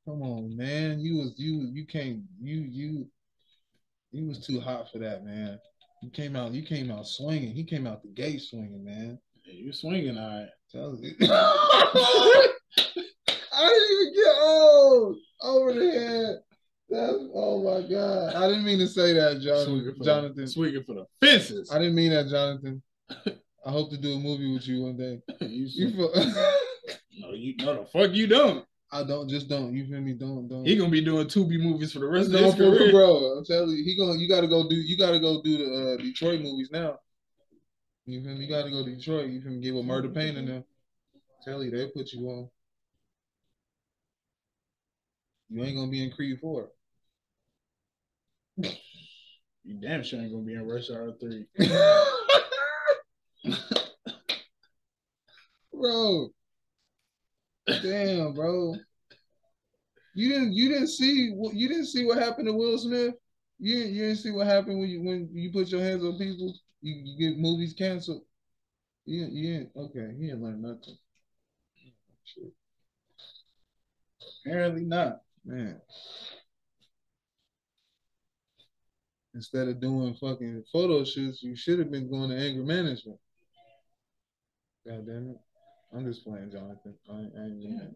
Come 0.07 0.23
on, 0.23 0.57
man. 0.57 0.99
You 1.01 1.19
was 1.19 1.35
you 1.37 1.69
you 1.73 1.85
came 1.85 2.27
you 2.41 2.61
you 2.63 3.07
you 4.13 4.27
was 4.27 4.39
too 4.39 4.61
hot 4.61 4.91
for 4.91 4.99
that, 4.99 5.25
man. 5.25 5.59
You 6.03 6.11
came 6.11 6.37
out 6.37 6.53
you 6.53 6.63
came 6.63 6.91
out 6.91 7.07
swinging. 7.07 7.55
He 7.55 7.65
came 7.65 7.87
out 7.87 8.03
the 8.03 8.09
gate 8.09 8.41
swinging, 8.41 8.83
man. 8.83 9.19
you 9.45 9.73
swinging, 9.73 10.17
all 10.17 10.41
right. 10.41 10.49
Tell 10.73 10.99
you. 11.01 11.15
I 13.53 13.69
didn't 13.69 13.93
even 13.93 14.15
get 14.15 14.35
old 14.41 15.17
over 15.43 15.73
the 15.75 15.91
head. 15.91 16.39
That's 16.91 17.15
oh 17.35 17.63
my 17.63 17.87
god. 17.89 18.35
I 18.35 18.49
didn't 18.49 18.65
mean 18.65 18.79
to 18.79 18.89
say 18.89 19.13
that, 19.13 19.41
Jonathan. 19.41 20.47
swinging 20.47 20.85
for 20.85 20.95
the 20.95 21.07
fences. 21.21 21.71
I 21.71 21.79
didn't 21.79 21.95
mean 21.95 22.11
that, 22.13 22.29
Jonathan. 22.29 22.83
I 23.67 23.71
hope 23.71 23.91
to 23.91 23.99
do 23.99 24.15
a 24.15 24.19
movie 24.19 24.53
with 24.53 24.67
you 24.67 24.83
one 24.83 24.97
day. 24.97 25.21
you 25.47 25.67
You 25.71 25.91
feel 25.91 26.13
no, 27.19 27.33
you 27.33 27.55
no 27.59 27.81
the 27.83 27.87
fuck 27.91 28.15
you 28.15 28.27
don't. 28.27 28.65
I 28.91 29.05
don't 29.05 29.29
just 29.29 29.49
don't. 29.51 29.75
You 29.75 29.87
feel 29.87 30.01
me? 30.01 30.15
Don't 30.15 30.49
don't. 30.49 30.65
He 30.65 30.77
gonna 30.77 30.89
be 30.91 31.05
doing 31.05 31.29
two 31.29 31.45
B 31.47 31.59
movies 31.59 31.93
for 31.93 31.99
the 31.99 32.07
rest 32.07 32.29
of 32.29 32.41
No, 32.41 32.45
his 32.47 32.55
career. 32.55 32.91
bro. 32.91 33.17
I'm 33.37 33.45
telling 33.45 33.71
you, 33.77 33.85
he 33.85 33.95
gonna. 33.95 34.19
You 34.19 34.27
gotta 34.27 34.49
go 34.49 34.67
do. 34.67 34.77
You 34.77 34.97
gotta 34.97 35.21
go 35.21 35.43
do 35.43 35.59
the 35.59 35.93
uh, 35.93 35.97
Detroit 35.99 36.41
movies 36.41 36.71
now. 36.73 36.99
You 38.07 38.23
feel 38.23 38.35
me? 38.35 38.47
You 38.47 38.49
gotta 38.49 38.71
go 38.71 38.83
to 38.83 38.95
Detroit. 38.97 39.29
You 39.29 39.43
feel 39.43 39.53
me? 39.53 39.61
Get 39.61 39.75
with 39.75 39.85
Murder 39.85 40.09
Pain 40.09 40.37
in 40.39 40.47
them. 40.47 40.65
Tell 41.45 41.63
you, 41.63 41.71
they 41.71 41.89
put 41.89 42.11
you 42.15 42.27
on. 42.29 42.49
You 45.51 45.65
ain't 45.65 45.77
gonna 45.77 45.91
be 45.91 46.03
in 46.03 46.11
Creed 46.11 46.39
Four. 46.41 46.71
You 48.59 49.75
damn 49.81 50.03
sure 50.03 50.21
ain't 50.21 50.33
gonna 50.33 50.45
be 50.45 50.55
in 50.55 50.67
Rush 50.67 50.91
Hour 50.91 51.13
Three. 51.21 51.47
bro. 55.73 56.29
Damn, 57.67 58.35
bro. 58.35 58.75
You 60.15 60.29
didn't 60.31 60.53
you 60.55 60.69
didn't 60.69 60.89
see 60.89 61.31
what 61.31 61.55
you 61.55 61.69
didn't 61.69 61.87
see 61.87 62.05
what 62.05 62.19
happened 62.19 62.47
to 62.47 62.53
Will 62.53 62.79
Smith? 62.79 63.15
You 63.61 63.77
didn't, 63.77 63.95
you 63.95 64.03
didn't 64.07 64.19
see 64.19 64.31
what 64.31 64.47
happened 64.47 64.79
when 64.81 64.89
you 64.89 65.03
when 65.03 65.29
you 65.33 65.53
put 65.53 65.69
your 65.69 65.81
hands 65.81 66.03
on 66.03 66.19
people? 66.19 66.55
You, 66.81 66.95
you 67.05 67.19
get 67.19 67.39
movies 67.41 67.75
canceled. 67.77 68.23
You 69.05 69.27
didn't 69.27 69.71
okay, 69.77 70.15
he 70.19 70.27
didn't 70.27 70.43
learn 70.43 70.63
nothing. 70.63 70.97
Shit, 72.25 72.53
Apparently 74.45 74.85
not. 74.85 75.21
man. 75.45 75.81
Instead 79.39 79.69
of 79.69 79.81
doing 79.81 80.15
fucking 80.15 80.65
photo 80.73 81.05
shoots, 81.05 81.45
you 81.45 81.55
should 81.55 81.79
have 81.79 81.93
been 81.93 82.11
going 82.11 82.29
to 82.29 82.37
anger 82.37 82.65
management. 82.65 83.21
God 84.85 85.07
damn 85.07 85.31
it. 85.31 85.37
I'm 85.97 86.05
just 86.05 86.25
playing, 86.25 86.51
Jonathan. 86.51 86.93
I, 87.09 87.13
ain't- 87.21 87.33
I 87.39 87.43
ain't 87.45 87.57
mean 87.57 87.79
that. 87.79 87.95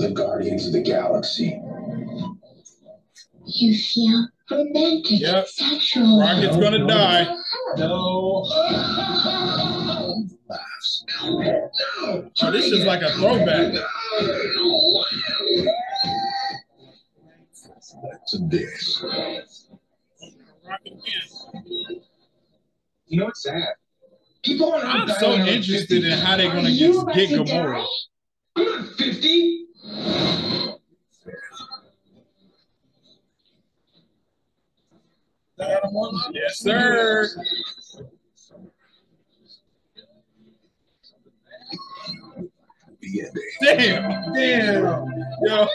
The 0.00 0.10
Guardians 0.12 0.66
of 0.68 0.72
the 0.72 0.80
Galaxy. 0.80 1.60
You 3.46 3.76
feel 3.76 4.26
romantic, 4.50 5.20
Yep. 5.20 5.48
sexual. 5.48 6.18
Rocket's 6.18 6.56
gonna 6.56 6.86
die. 6.86 7.26
No. 7.76 8.46
Oh, 11.20 12.50
this 12.50 12.66
is 12.66 12.84
like 12.84 13.02
a 13.02 13.10
throwback. 13.12 13.72
To 18.28 18.38
this. 18.48 19.04
You 23.06 23.18
know 23.18 23.26
what's 23.26 23.42
sad? 23.42 23.68
People 24.42 24.72
are 24.72 24.82
I'm 24.82 25.08
so 25.08 25.32
interested 25.32 26.04
in 26.04 26.18
how 26.18 26.36
they're 26.36 26.52
gonna 26.52 26.68
You 26.70 27.04
get, 27.14 27.28
get 27.28 27.40
about 27.40 27.46
Gamora. 27.46 27.86
I'm 28.56 28.64
not 28.64 28.88
50. 28.96 29.66
Yes, 36.32 36.58
sir. 36.58 37.28
The 43.02 43.22
ending. 43.26 43.42
Damn, 43.62 44.32
damn. 44.32 45.06
Yo, 45.44 45.66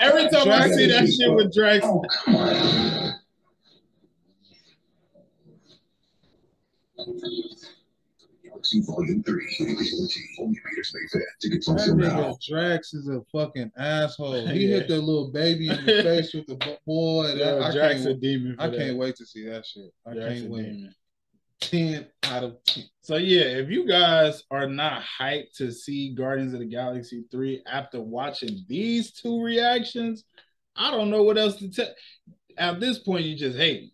every 0.00 0.28
time 0.28 0.48
I 0.50 0.68
see 0.70 0.86
that 0.86 1.08
shit 1.08 1.32
with 1.32 1.52
Drax, 1.52 1.84
Oh, 1.84 2.02
come 2.24 2.36
on. 2.36 3.14
Galaxy 8.42 8.80
Volume 8.82 9.22
3. 9.22 9.56
Only 10.38 10.60
Peters 10.68 10.94
May 10.94 11.08
Fan. 11.18 11.22
Tickets 11.40 11.68
on 11.68 11.78
sale 11.78 11.94
now. 11.96 12.36
Drax 12.46 12.94
is 12.94 13.08
a 13.08 13.22
fucking 13.32 13.70
asshole. 13.76 14.46
He 14.48 14.66
Yeah. 14.66 14.76
hit 14.78 14.88
that 14.88 15.00
little 15.00 15.30
baby 15.30 15.68
in 15.68 15.84
the 15.84 16.02
face 16.02 16.32
with 16.34 16.46
the 16.46 16.78
boy. 16.86 17.28
That, 17.28 17.36
yo, 17.38 17.60
I, 17.62 17.72
Drax 17.72 18.04
a 18.04 18.14
demon. 18.14 18.56
For 18.56 18.62
I 18.62 18.68
that. 18.68 18.78
can't 18.78 18.96
wait 18.98 19.16
to 19.16 19.26
see 19.26 19.44
that 19.46 19.66
shit. 19.66 19.92
I 20.06 20.14
Drax 20.14 20.40
can't 20.40 20.50
wait. 20.50 20.62
demon. 20.64 20.94
Ten 21.70 22.06
out 22.24 22.44
of 22.44 22.56
ten. 22.64 22.84
So 23.00 23.16
yeah, 23.16 23.44
if 23.44 23.70
you 23.70 23.86
guys 23.86 24.42
are 24.50 24.68
not 24.68 25.02
hyped 25.02 25.56
to 25.56 25.72
see 25.72 26.14
Guardians 26.14 26.52
of 26.52 26.60
the 26.60 26.66
Galaxy 26.66 27.24
3 27.30 27.62
after 27.66 28.00
watching 28.00 28.64
these 28.68 29.12
two 29.12 29.42
reactions, 29.42 30.24
I 30.76 30.90
don't 30.90 31.10
know 31.10 31.22
what 31.22 31.38
else 31.38 31.56
to 31.56 31.70
tell. 31.70 31.88
At 32.56 32.80
this 32.80 32.98
point, 32.98 33.24
you 33.24 33.36
just 33.36 33.56
hate. 33.56 33.92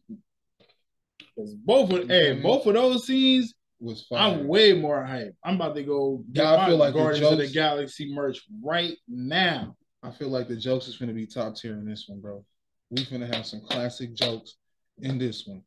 Because 1.19 1.55
both 1.55 1.93
of 1.93 2.09
hey, 2.09 2.35
Mhm. 2.35 2.43
both 2.43 2.67
of 2.67 2.75
those 2.75 3.07
scenes, 3.07 3.55
Was 3.79 4.03
fire. 4.07 4.19
I'm 4.19 4.47
way 4.47 4.75
more 4.75 5.03
hyped. 5.03 5.37
I'm 5.43 5.55
about 5.55 5.75
to 5.77 5.83
go 5.83 6.25
get 6.33 6.43
Yeah, 6.43 6.55
I 6.57 6.67
feel 6.67 6.77
like 6.77 6.93
the 6.93 6.99
Guardians 6.99 7.33
of 7.33 7.39
the 7.39 7.47
Galaxy 7.49 8.13
merch 8.13 8.43
right 8.63 8.97
now. 9.09 9.77
I 10.03 10.11
feel 10.11 10.29
like 10.29 10.49
the 10.49 10.57
jokes 10.57 10.89
is 10.89 10.97
gonna 10.97 11.15
be 11.15 11.27
top 11.27 11.57
tier 11.57 11.79
in 11.79 11.87
this 11.87 12.09
one, 12.09 12.21
bro. 12.21 12.45
We 12.91 13.05
finna 13.05 13.33
have 13.33 13.47
some 13.47 13.61
classic 13.61 14.15
jokes 14.15 14.57
in 14.99 15.19
this 15.19 15.47
one. 15.47 15.63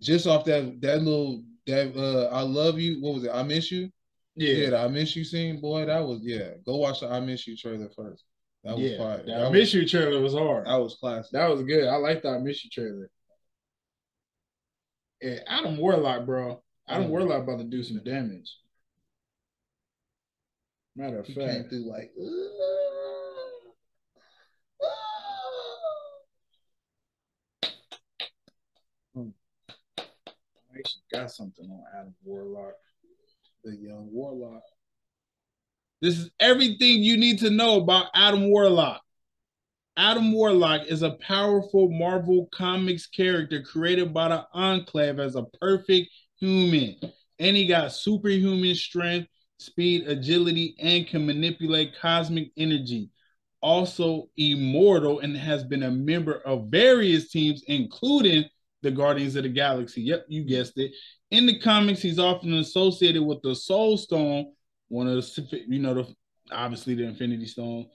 Just 0.00 0.26
off 0.26 0.44
that 0.44 0.80
that 0.82 1.02
little 1.02 1.42
that 1.66 1.96
uh 1.96 2.34
I 2.34 2.42
love 2.42 2.78
you. 2.78 3.00
What 3.00 3.14
was 3.14 3.24
it? 3.24 3.30
I 3.32 3.42
miss 3.42 3.70
you. 3.72 3.90
Yeah, 4.34 4.68
Yeah, 4.68 4.84
I 4.84 4.88
miss 4.88 5.16
you 5.16 5.24
scene, 5.24 5.60
boy. 5.60 5.86
That 5.86 6.06
was 6.06 6.20
yeah. 6.22 6.50
Go 6.64 6.76
watch 6.76 7.00
the 7.00 7.08
I 7.08 7.20
miss 7.20 7.46
you 7.46 7.56
trailer 7.56 7.88
first. 7.96 8.24
That 8.66 8.76
was 8.76 8.82
yeah. 8.90 8.98
fire. 8.98 9.22
That 9.24 9.36
I 9.36 9.42
was, 9.48 9.52
Miss 9.52 9.74
You 9.74 9.86
trailer 9.86 10.20
was 10.20 10.34
hard. 10.34 10.66
that 10.66 10.74
was 10.74 10.96
classic. 10.96 11.30
That 11.32 11.48
was 11.48 11.62
good. 11.62 11.86
I 11.86 11.96
like 11.96 12.22
the 12.22 12.30
I 12.30 12.38
Miss 12.38 12.64
You 12.64 12.70
trailer. 12.70 13.08
Yeah, 15.22 15.38
Adam 15.46 15.76
Warlock, 15.78 16.26
bro. 16.26 16.60
Adam 16.88 17.06
Mm. 17.06 17.10
Warlock 17.10 17.44
about 17.44 17.58
to 17.58 17.64
do 17.64 17.84
some 17.84 18.02
damage. 18.02 18.58
Matter 20.96 21.20
of 21.20 21.26
he 21.26 21.34
came 21.34 21.46
fact, 21.46 21.68
through 21.70 21.88
like. 21.88 22.10
I 29.14 29.20
actually 30.78 31.02
got 31.12 31.30
something 31.30 31.66
on 31.70 31.82
Adam 31.98 32.14
Warlock. 32.24 32.74
The 33.64 33.76
young 33.76 34.08
warlock. 34.12 34.62
This 36.00 36.18
is 36.18 36.30
everything 36.38 37.02
you 37.02 37.16
need 37.16 37.40
to 37.40 37.50
know 37.50 37.80
about 37.80 38.06
Adam 38.14 38.48
Warlock. 38.48 39.02
Adam 39.96 40.32
Warlock 40.32 40.86
is 40.86 41.02
a 41.02 41.16
powerful 41.20 41.90
Marvel 41.90 42.48
Comics 42.54 43.06
character 43.06 43.62
created 43.62 44.12
by 44.12 44.28
the 44.28 44.46
Enclave 44.52 45.18
as 45.18 45.36
a 45.36 45.44
perfect 45.60 46.10
human. 46.38 46.96
And 47.38 47.56
he 47.56 47.66
got 47.66 47.92
superhuman 47.92 48.74
strength, 48.74 49.28
speed, 49.58 50.06
agility, 50.06 50.76
and 50.78 51.06
can 51.06 51.26
manipulate 51.26 51.98
cosmic 51.98 52.50
energy. 52.56 53.10
Also 53.62 54.28
immortal 54.36 55.20
and 55.20 55.36
has 55.36 55.64
been 55.64 55.82
a 55.82 55.90
member 55.90 56.34
of 56.44 56.68
various 56.68 57.30
teams, 57.30 57.64
including 57.66 58.44
the 58.86 58.92
Guardians 58.92 59.36
of 59.36 59.42
the 59.42 59.48
Galaxy. 59.48 60.02
Yep, 60.02 60.26
you 60.28 60.44
guessed 60.44 60.78
it. 60.78 60.92
In 61.30 61.46
the 61.46 61.58
comics, 61.58 62.00
he's 62.00 62.18
often 62.18 62.54
associated 62.54 63.22
with 63.22 63.42
the 63.42 63.54
Soul 63.54 63.96
Stone, 63.96 64.52
one 64.88 65.08
of 65.08 65.16
the, 65.16 65.60
you 65.68 65.80
know, 65.80 65.94
the 65.94 66.14
obviously 66.52 66.94
the 66.94 67.04
Infinity 67.04 67.46
Stone. 67.46 67.86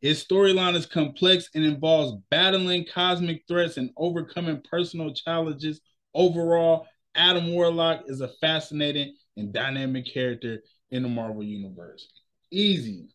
His 0.00 0.24
storyline 0.24 0.74
is 0.74 0.86
complex 0.86 1.48
and 1.54 1.64
involves 1.64 2.20
battling 2.30 2.86
cosmic 2.92 3.42
threats 3.48 3.76
and 3.76 3.90
overcoming 3.96 4.62
personal 4.70 5.12
challenges. 5.14 5.80
Overall, 6.14 6.86
Adam 7.14 7.52
Warlock 7.52 8.02
is 8.06 8.20
a 8.20 8.28
fascinating 8.40 9.16
and 9.36 9.52
dynamic 9.52 10.06
character 10.12 10.62
in 10.90 11.02
the 11.02 11.08
Marvel 11.08 11.42
Universe. 11.42 12.08
Easy. 12.50 13.08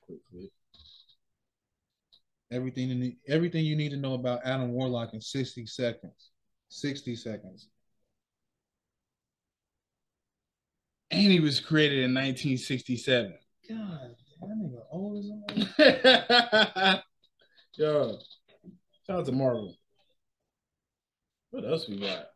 Quick 0.00 0.20
clip. 0.30 0.50
Everything 2.54 2.88
you 2.88 2.94
need, 2.94 3.16
everything 3.26 3.64
you 3.64 3.74
need 3.74 3.90
to 3.90 3.96
know 3.96 4.14
about 4.14 4.40
Adam 4.44 4.70
Warlock 4.70 5.12
in 5.12 5.20
60 5.20 5.66
seconds. 5.66 6.30
60 6.68 7.16
seconds. 7.16 7.68
And 11.10 11.32
he 11.32 11.40
was 11.40 11.58
created 11.58 11.98
in 11.98 12.14
1967. 12.14 13.34
God, 13.68 14.14
that 14.40 14.48
nigga 14.48 14.82
old 14.92 15.18
as. 15.18 17.00
Yo, 17.76 18.18
shout 19.06 19.18
out 19.18 19.26
to 19.26 19.32
Marvel. 19.32 19.76
What 21.50 21.64
else 21.64 21.88
we 21.88 21.98
got? 21.98 22.26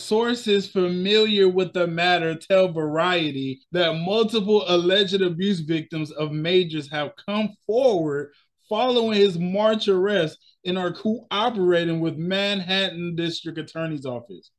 Sources 0.00 0.68
familiar 0.68 1.48
with 1.48 1.72
the 1.72 1.86
matter 1.86 2.34
tell 2.34 2.72
Variety 2.72 3.60
that 3.72 3.94
multiple 3.94 4.64
alleged 4.66 5.20
abuse 5.22 5.60
victims 5.60 6.10
of 6.10 6.32
Majors 6.32 6.90
have 6.90 7.12
come 7.26 7.50
forward 7.66 8.32
following 8.68 9.18
his 9.18 9.38
March 9.38 9.88
arrest 9.88 10.38
and 10.64 10.78
are 10.78 10.92
cooperating 10.92 12.00
with 12.00 12.16
Manhattan 12.16 13.14
District 13.14 13.58
Attorney's 13.58 14.06
Office. 14.06 14.50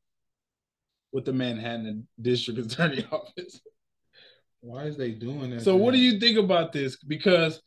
With 1.12 1.26
the 1.26 1.34
Manhattan 1.34 2.08
District 2.22 2.60
Attorney 2.72 3.06
Office. 3.12 3.62
Why 4.62 4.84
is 4.84 4.98
they 4.98 5.12
doing 5.12 5.52
that? 5.52 5.62
So 5.62 5.78
to 5.78 5.84
what 5.84 5.94
do 5.94 6.00
you 6.00 6.20
think 6.20 6.38
about 6.38 6.72
this? 6.72 6.98
Because 6.98 7.62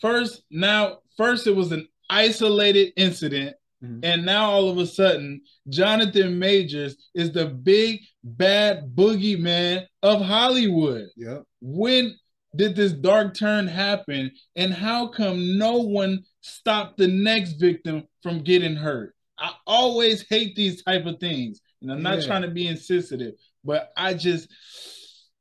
first 0.00 0.42
now 0.50 0.98
first 1.16 1.46
it 1.46 1.56
was 1.56 1.72
an 1.72 1.88
isolated 2.10 2.92
incident 2.96 3.56
Mhm. 3.82 4.00
and 4.04 4.24
now 4.24 4.50
all 4.50 4.68
of 4.70 4.78
a 4.78 4.86
sudden 4.86 5.40
jonathan 5.68 6.38
majors 6.38 6.96
is 7.14 7.32
the 7.32 7.46
big 7.46 8.00
bad 8.22 8.90
boogeyman 8.94 9.84
of 10.02 10.20
hollywood 10.22 11.06
Yep. 11.16 11.42
when 11.60 12.14
did 12.56 12.76
this 12.76 12.92
dark 12.92 13.34
turn 13.34 13.66
happen 13.66 14.30
and 14.56 14.72
how 14.72 15.08
come 15.08 15.58
no 15.58 15.78
one 15.78 16.20
stopped 16.40 16.98
the 16.98 17.08
next 17.08 17.54
victim 17.54 18.04
from 18.22 18.42
getting 18.44 18.76
hurt 18.76 19.14
i 19.38 19.52
always 19.66 20.22
hate 20.28 20.54
these 20.54 20.82
type 20.82 21.06
of 21.06 21.18
things 21.18 21.60
and 21.82 21.90
i'm 21.90 22.02
not 22.02 22.20
Yeah. 22.20 22.26
trying 22.26 22.42
to 22.42 22.50
be 22.50 22.66
insensitive 22.68 23.34
but 23.64 23.90
i 23.96 24.14
just 24.14 24.48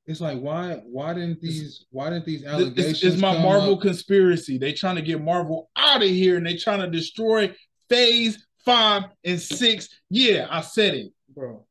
It's 0.06 0.20
like 0.20 0.40
why 0.42 0.82
why 0.86 1.14
didn't 1.14 1.40
these 1.40 1.86
why 1.92 2.10
didn't 2.10 2.26
these 2.26 2.44
allegations? 2.44 2.78
It's, 2.78 3.04
it's 3.04 3.22
my 3.22 3.38
Marvel 3.38 3.76
up? 3.76 3.82
conspiracy. 3.82 4.58
They 4.58 4.74
trying 4.74 4.98
to 4.98 5.02
get 5.02 5.22
Marvel 5.22 5.70
out 5.78 6.04
of 6.04 6.10
here 6.10 6.36
and 6.36 6.46
they 6.46 6.58
trying 6.58 6.82
to 6.82 6.90
destroy 6.90 7.56
phase 7.94 8.46
five 8.66 9.04
and 9.24 9.40
six. 9.40 9.90
Yeah, 10.10 10.48
I 10.50 10.62
said 10.62 10.96
it. 10.96 11.14
bro. 11.30 11.66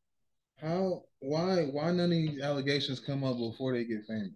How 0.61 1.03
why 1.21 1.63
why 1.65 1.91
none 1.91 2.05
of 2.07 2.11
these 2.11 2.41
allegations 2.41 3.01
come 3.01 3.25
up 3.25 3.37
before 3.39 3.73
they 3.73 3.85
get 3.85 4.05
famous? 4.07 4.31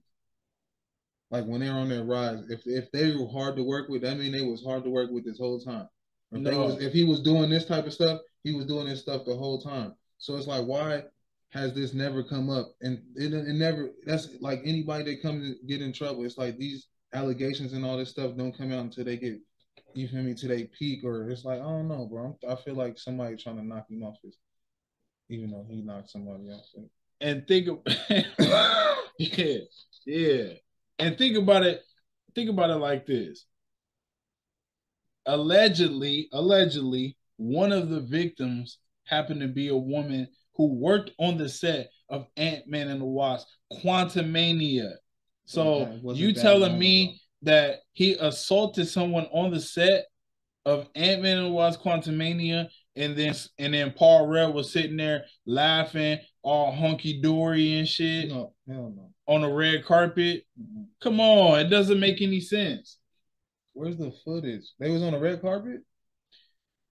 Like 1.31 1.45
when 1.45 1.61
they're 1.61 1.73
on 1.73 1.89
their 1.89 2.05
rise, 2.05 2.45
if 2.51 2.63
if 2.67 2.91
they 2.93 3.15
were 3.15 3.29
hard 3.29 3.57
to 3.57 3.63
work 3.63 3.89
with, 3.89 4.03
that 4.03 4.19
mean 4.19 4.33
they 4.33 4.43
was 4.43 4.65
hard 4.65 4.85
to 4.85 4.91
work 4.91 5.11
with 5.11 5.25
this 5.25 5.39
whole 5.39 5.61
time. 5.61 5.89
If 6.33 6.43
No. 6.43 6.59
was 6.67 6.83
if 6.83 6.93
he 6.93 7.05
was 7.05 7.23
doing 7.23 7.51
this 7.51 7.67
type 7.67 7.87
of 7.87 7.93
stuff, 7.93 8.21
he 8.43 8.53
was 8.53 8.67
doing 8.67 8.87
this 8.89 9.01
stuff 9.03 9.25
the 9.25 9.37
whole 9.37 9.61
time. 9.61 9.95
So 10.19 10.37
it's 10.37 10.47
like 10.47 10.65
why 10.67 11.05
has 11.51 11.73
this 11.75 11.95
never 11.95 12.25
come 12.25 12.51
up? 12.51 12.75
And 12.81 13.01
it, 13.15 13.33
it 13.33 13.55
never 13.55 13.91
that's 14.05 14.29
like 14.41 14.61
anybody 14.65 15.05
that 15.05 15.23
comes 15.23 15.49
to 15.49 15.67
get 15.67 15.81
in 15.83 15.93
trouble, 15.93 16.25
it's 16.25 16.39
like 16.39 16.59
these 16.59 16.89
allegations 17.13 17.73
and 17.73 17.85
all 17.85 17.97
this 17.97 18.11
stuff 18.11 18.37
don't 18.37 18.57
come 18.57 18.73
out 18.73 18.81
until 18.85 19.05
they 19.05 19.17
get 19.17 19.39
you 19.97 20.09
feel 20.09 20.23
me 20.23 20.35
to 20.35 20.49
they 20.49 20.65
peak 20.65 21.05
or 21.05 21.29
it's 21.31 21.45
like 21.45 21.61
I 21.61 21.65
don't 21.65 21.89
know, 21.89 22.07
bro. 22.07 22.39
I 22.49 22.57
feel 22.57 22.75
like 22.75 22.99
somebody 22.99 23.37
trying 23.37 23.57
to 23.57 23.67
knock 23.67 23.91
him 23.91 24.03
off 24.03 24.17
his 24.23 24.37
even 25.29 25.51
though 25.51 25.67
he 25.69 25.83
knocked 25.83 26.11
somebody 26.11 26.51
off. 26.51 26.65
And 27.21 27.47
think 27.47 27.69
of 27.69 27.79
yeah, 29.19 29.59
yeah. 30.07 30.45
And 30.99 31.19
think 31.19 31.37
about 31.37 31.65
it. 31.65 31.83
Think 32.35 32.51
about 32.51 32.71
it 32.71 32.77
like 32.77 33.07
this. 33.07 33.47
Allegedly, 35.27 36.29
allegedly, 36.33 37.17
one 37.37 37.73
of 37.73 37.89
the 37.89 38.01
victims 38.01 38.79
happened 39.05 39.41
to 39.41 39.49
be 39.49 39.69
a 39.69 39.77
woman 39.77 40.29
who 40.57 40.75
worked 40.75 41.11
on 41.19 41.37
the 41.37 41.49
set 41.49 41.91
of 42.09 42.27
Ant 42.37 42.67
Man 42.67 42.89
and 42.89 43.01
the 43.01 43.07
Wasp, 43.07 43.47
Quantumania. 43.73 44.93
So 45.47 45.83
Okay, 45.83 46.01
you 46.15 46.33
telling 46.33 46.79
me 46.79 47.21
that 47.43 47.81
he 47.93 48.15
assaulted 48.15 48.89
someone 48.89 49.27
on 49.33 49.51
the 49.51 49.61
set 49.61 50.07
of 50.65 50.89
Ant 50.95 51.23
Man 51.23 51.39
and 51.39 51.55
Wasp, 51.55 51.81
Quantumania, 51.81 52.69
and 52.97 53.17
then 53.17 53.35
and 53.59 53.75
then 53.75 53.93
Paul 53.93 54.27
Rudd 54.27 54.55
was 54.55 54.73
sitting 54.73 54.97
there 54.97 55.25
laughing, 55.47 56.19
all 56.43 56.73
hunky 56.73 57.21
dory 57.21 57.79
and 57.79 57.87
shit 57.87 58.29
No, 58.31 58.53
hell 58.69 58.93
no. 58.97 59.11
on 59.27 59.43
the 59.43 59.49
red 59.49 59.85
carpet? 59.85 60.45
Mhm. 60.61 60.87
Come 61.01 61.21
on, 61.21 61.61
it 61.61 61.69
doesn't 61.69 62.01
make 62.01 62.21
any 62.23 62.41
sense. 62.41 62.99
Where's 63.75 63.97
the 63.99 64.11
footage? 64.25 64.65
They 64.81 64.91
was 64.91 65.03
on 65.03 65.13
the 65.13 65.19
red 65.19 65.41
carpet. 65.41 65.83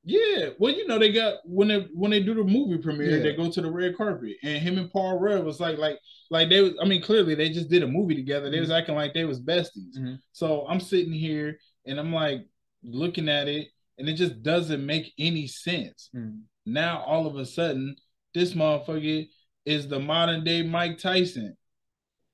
Yeah, 0.07 0.49
well, 0.59 0.71
you 0.71 0.85
know 0.85 0.99
they 0.99 1.11
got 1.11 1.37
when 1.45 1.67
they 1.67 1.79
when 1.93 2.11
they 2.11 2.21
do 2.21 2.35
the 2.35 2.43
movie 2.43 2.77
premiere, 2.77 3.17
Yeah. 3.17 3.23
they 3.23 3.35
go 3.35 3.49
to 3.49 3.61
the 3.61 3.71
red 3.71 3.97
carpet, 3.97 4.35
and 4.43 4.61
him 4.61 4.77
and 4.77 4.91
Paul 4.91 5.19
Rudd 5.19 5.43
was 5.43 5.59
like 5.59 5.79
like 5.79 5.97
like 6.29 6.47
they 6.49 6.61
was. 6.61 6.73
I 6.79 6.85
mean, 6.85 7.01
clearly 7.01 7.33
they 7.33 7.49
just 7.49 7.69
did 7.69 7.81
a 7.81 7.87
movie 7.87 8.13
together. 8.15 8.51
They 8.51 8.59
was 8.59 8.69
acting 8.69 8.93
like 8.95 9.15
they 9.15 9.25
was 9.25 9.41
besties. 9.41 9.97
Mhm. 9.97 10.19
So 10.31 10.67
I'm 10.67 10.79
sitting 10.79 11.11
here 11.11 11.57
and 11.87 11.99
I'm 11.99 12.13
like 12.13 12.47
looking 12.83 13.29
at 13.29 13.47
it, 13.47 13.69
and 13.97 14.07
it 14.07 14.13
just 14.13 14.43
doesn't 14.43 14.85
make 14.85 15.11
any 15.17 15.47
sense. 15.47 16.11
Mhm. 16.15 16.43
Now 16.67 17.03
all 17.03 17.25
of 17.25 17.35
a 17.37 17.45
sudden, 17.45 17.95
this 18.35 18.53
motherfucker 18.53 19.27
is 19.65 19.87
the 19.87 19.99
modern 19.99 20.43
day 20.43 20.61
Mike 20.61 20.99
Tyson. 20.99 21.57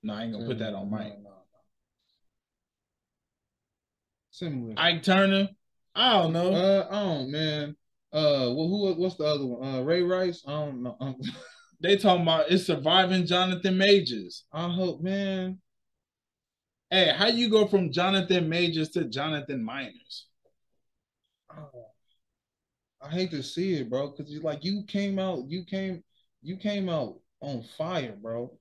No, 0.04 0.14
I 0.14 0.24
ain't 0.24 0.34
gonna 0.34 0.46
put 0.46 0.60
that 0.60 0.74
on 0.74 0.90
No, 0.92 0.98
Mike. 0.98 1.18
Similar. 4.32 4.74
Ike 4.78 5.04
Turner. 5.04 5.50
I 5.96 6.14
don't 6.14 6.34
know. 6.34 6.54
uh, 6.54 6.88
I 6.90 7.02
don't 7.02 7.32
man. 7.32 7.76
Uh, 8.14 8.52
well, 8.54 8.68
who? 8.68 8.94
What's 8.96 9.16
the 9.16 9.26
other 9.26 9.46
one? 9.46 9.76
Uh, 9.76 9.82
Ray 9.82 10.02
Rice. 10.04 10.44
I 10.48 10.52
don't 10.52 10.84
know. 10.84 10.98
They 11.84 11.98
talking 11.98 12.22
about 12.22 12.52
it's 12.52 12.68
surviving 12.68 13.26
Jonathan 13.26 13.76
Majors. 13.76 14.46
I 14.54 14.70
hope, 14.70 15.02
man. 15.02 15.60
Hey, 16.92 17.12
how 17.18 17.26
you 17.26 17.50
go 17.50 17.66
from 17.66 17.92
Jonathan 17.92 18.48
Majors 18.48 18.90
to 18.90 19.06
Jonathan 19.06 19.64
Miners? 19.64 20.28
Oh, 21.50 21.88
I 23.02 23.10
hate 23.10 23.32
to 23.32 23.42
see 23.42 23.74
it, 23.76 23.90
bro, 23.90 24.12
because 24.12 24.32
you 24.32 24.42
like 24.42 24.64
you 24.64 24.84
came 24.88 25.18
out, 25.18 25.46
you 25.48 25.64
came, 25.66 26.04
you 26.44 26.56
came 26.58 26.88
out 26.88 27.20
on 27.42 27.64
fire, 27.78 28.16
bro. 28.22 28.56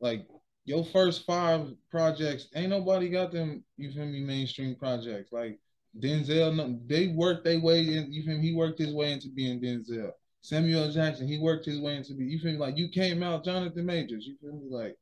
Like 0.00 0.26
your 0.64 0.84
first 0.84 1.24
five 1.26 1.68
projects, 1.90 2.48
ain't 2.56 2.70
nobody 2.70 3.08
got 3.08 3.30
them. 3.30 3.62
You 3.76 3.92
feel 3.92 4.06
me? 4.06 4.20
Mainstream 4.20 4.74
projects 4.74 5.30
like 5.30 5.60
Denzel. 6.00 6.80
They 6.86 7.08
worked 7.08 7.44
their 7.44 7.60
way 7.60 7.80
in. 7.80 8.12
You 8.12 8.22
feel 8.22 8.36
me? 8.38 8.42
He 8.42 8.54
worked 8.54 8.78
his 8.78 8.94
way 8.94 9.12
into 9.12 9.28
being 9.28 9.60
Denzel. 9.60 10.12
Samuel. 10.42 10.90
Jackson. 10.92 11.28
He 11.28 11.38
worked 11.38 11.66
his 11.66 11.80
way 11.80 11.96
into 11.96 12.14
being. 12.14 12.30
You 12.30 12.38
feel 12.38 12.52
me? 12.52 12.58
Like 12.58 12.76
you 12.76 12.88
came 12.88 13.22
out 13.22 13.44
Jonathan 13.44 13.84
Majors. 13.86 14.26
You 14.26 14.36
feel 14.40 14.52
me? 14.52 14.68
Like 14.70 14.96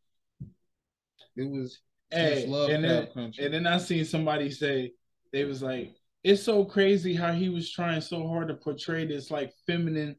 it 1.36 1.48
was. 1.50 1.80
Hey, 2.10 2.34
just 2.36 2.48
love 2.48 2.70
and 2.70 2.84
then, 2.84 3.08
country. 3.12 3.44
and 3.44 3.52
then 3.52 3.66
I 3.66 3.78
seen 3.78 4.04
somebody 4.04 4.50
say 4.50 4.92
they 5.32 5.44
was 5.44 5.60
like, 5.60 5.92
it's 6.22 6.42
so 6.42 6.64
crazy 6.64 7.14
how 7.14 7.32
he 7.32 7.48
was 7.48 7.72
trying 7.72 8.00
so 8.00 8.28
hard 8.28 8.48
to 8.48 8.54
portray 8.54 9.06
this 9.06 9.30
like 9.30 9.52
feminine 9.66 10.16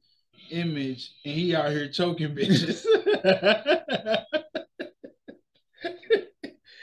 image, 0.52 1.12
and 1.26 1.34
he 1.34 1.56
out 1.56 1.72
here 1.72 1.88
choking 1.90 2.36
bitches. 2.36 2.86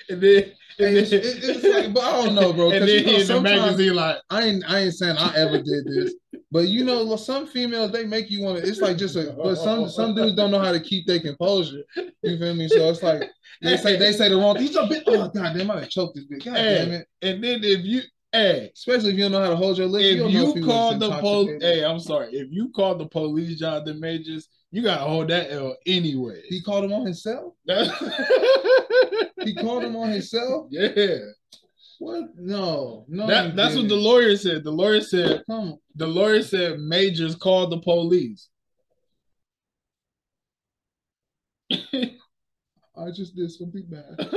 and 0.09 0.21
then, 0.23 0.53
and 0.79 0.97
then 0.97 1.07
it- 1.11 1.64
like, 1.75 1.95
but 1.95 2.05
I 2.05 2.25
don't 2.25 2.35
know, 2.35 2.53
bro. 2.53 2.71
And 2.71 2.87
then 2.87 3.07
you 3.07 3.13
know, 3.13 3.19
in 3.19 3.27
the 3.27 3.41
magazine 3.41 3.95
like, 3.95 4.19
I 4.31 4.43
ain't 4.43 4.65
I 4.69 4.81
ain't 4.81 4.95
saying 4.95 5.17
I 5.19 5.35
ever 5.37 5.59
did 5.63 5.85
this, 5.87 6.15
but 6.51 6.69
you 6.69 6.85
know, 6.85 7.17
some 7.17 7.47
females 7.47 7.93
they 7.93 8.05
make 8.05 8.31
you 8.31 8.43
want 8.43 8.59
to. 8.59 8.69
It's 8.69 8.81
like 8.81 8.97
just 8.97 9.17
a, 9.17 9.35
but 9.37 9.57
some 9.57 9.89
some 9.89 10.15
dudes 10.15 10.35
don't 10.35 10.51
know 10.51 10.61
how 10.61 10.73
to 10.73 10.81
keep 10.81 11.07
their 11.07 11.21
composure. 11.21 11.83
You 12.23 12.39
feel 12.39 12.55
me? 12.55 12.69
So 12.69 12.89
it's 12.91 13.03
like 13.03 13.23
they 13.63 13.77
say 13.77 13.97
they 13.97 14.13
say 14.13 14.29
the 14.29 14.37
wrong. 14.37 14.55
thing. 14.55 14.67
He's 14.67 14.77
a 14.77 14.87
bit. 14.87 15.05
Oh 15.07 15.29
god 15.29 15.55
damn! 15.57 15.71
I 15.71 15.85
choked 15.85 16.17
this 16.17 16.25
bitch. 16.27 16.45
God 16.45 16.55
damn 16.55 16.93
it! 16.93 17.07
and 17.23 17.43
then 17.43 17.63
if 17.63 17.85
you, 17.85 18.03
hey, 18.33 18.71
Especially 18.75 19.11
if 19.11 19.17
you 19.17 19.25
don't 19.25 19.33
know 19.33 19.43
how 19.43 19.51
to 19.51 19.57
hold 19.57 19.79
your 19.79 19.87
lips. 19.87 20.05
if 20.05 20.33
you 20.33 20.55
he 20.55 20.63
call 20.63 20.99
the 20.99 21.11
police, 21.21 21.63
hey, 21.63 21.85
I'm 21.85 22.01
sorry, 22.01 22.33
if 22.33 22.49
you 22.51 22.71
call 22.71 22.97
the 22.97 23.07
police 23.07 23.59
Jonathan 23.59 24.01
Majors, 24.01 24.49
you 24.71 24.83
gotta 24.83 25.05
hold 25.05 25.29
that 25.29 25.53
L 25.53 25.77
anyway. 25.87 26.43
he 26.49 26.61
called 26.61 26.85
him 26.85 26.93
on 26.93 27.05
himself. 27.05 27.55
He 29.45 29.55
called 29.55 29.85
him 29.85 29.97
on 29.97 30.11
himself. 30.11 30.69
yeah, 30.71 31.19
What? 31.99 32.25
No, 32.37 33.05
no. 33.09 33.27
that, 33.27 33.55
that's 33.57 33.77
what 33.77 33.89
the 33.89 33.95
lawyer 33.95 34.37
said. 34.37 34.65
The 34.65 34.71
lawyer 34.71 35.01
said 35.01 35.43
Come. 35.49 35.77
the 35.95 36.07
lawyer 36.07 36.43
said 36.43 36.79
Majors 36.81 37.37
called 37.37 37.71
the 37.71 37.79
police. 37.81 38.49
I 41.71 43.11
just 43.15 43.35
did 43.35 43.51
something 43.51 43.85
bad 43.89 44.17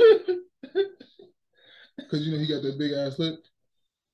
because 1.96 2.26
you 2.26 2.32
know 2.32 2.38
he 2.38 2.46
got 2.48 2.62
that 2.62 2.76
big 2.78 2.92
ass 2.92 3.18
lip. 3.18 3.36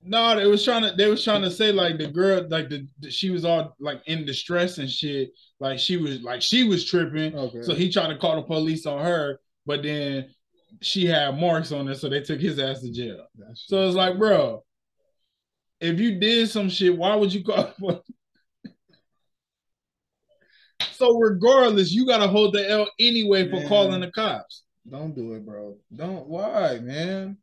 no, 0.02 0.36
they 0.36 0.46
was 0.46 0.64
trying 0.64 0.82
to 0.82 0.92
they 0.96 1.08
was 1.08 1.22
trying 1.24 1.42
to 1.42 1.50
say 1.50 1.72
like 1.72 1.98
the 1.98 2.08
girl 2.08 2.46
like 2.50 2.68
the, 2.68 2.86
the- 3.00 3.10
she 3.10 3.30
was 3.30 3.44
all 3.44 3.74
like 3.80 4.02
in 4.06 4.24
distress 4.26 4.78
and 4.78 4.90
shit. 4.90 5.30
Like 5.60 5.78
she 5.78 5.96
was 5.96 6.20
like 6.22 6.42
she 6.42 6.64
was 6.64 6.84
tripping. 6.84 7.34
Okay. 7.34 7.62
So 7.62 7.74
he 7.74 7.90
tried 7.90 8.08
to 8.08 8.18
call 8.18 8.36
the 8.36 8.42
police 8.42 8.84
on 8.86 9.02
her, 9.02 9.40
but 9.64 9.82
then 9.82 10.33
she 10.80 11.06
had 11.06 11.38
marks 11.38 11.72
on 11.72 11.86
her, 11.86 11.94
so 11.94 12.08
they 12.08 12.20
took 12.20 12.40
his 12.40 12.58
ass 12.58 12.80
to 12.80 12.90
jail. 12.92 13.26
That's- 13.36 13.64
So 13.66 13.86
it's 13.86 13.96
like, 13.96 14.18
bro, 14.18 14.62
if 15.80 15.98
you 16.00 16.18
did 16.18 16.48
some 16.50 16.68
shit, 16.68 16.96
why 16.96 17.14
would 17.16 17.32
you 17.32 17.44
call? 17.44 17.72
so 20.92 21.18
regardless, 21.18 21.92
you 21.92 22.06
gotta 22.06 22.28
hold 22.28 22.54
the 22.54 22.68
L 22.70 22.88
anyway 22.98 23.48
for 23.48 23.56
Man. 23.56 23.68
calling 23.68 24.00
the 24.00 24.10
cops. 24.10 24.62
Don't 24.88 25.14
do 25.14 25.32
it, 25.34 25.44
bro. 25.46 25.76
Don't. 25.94 26.26
Why, 26.26 26.78
man? 26.78 27.38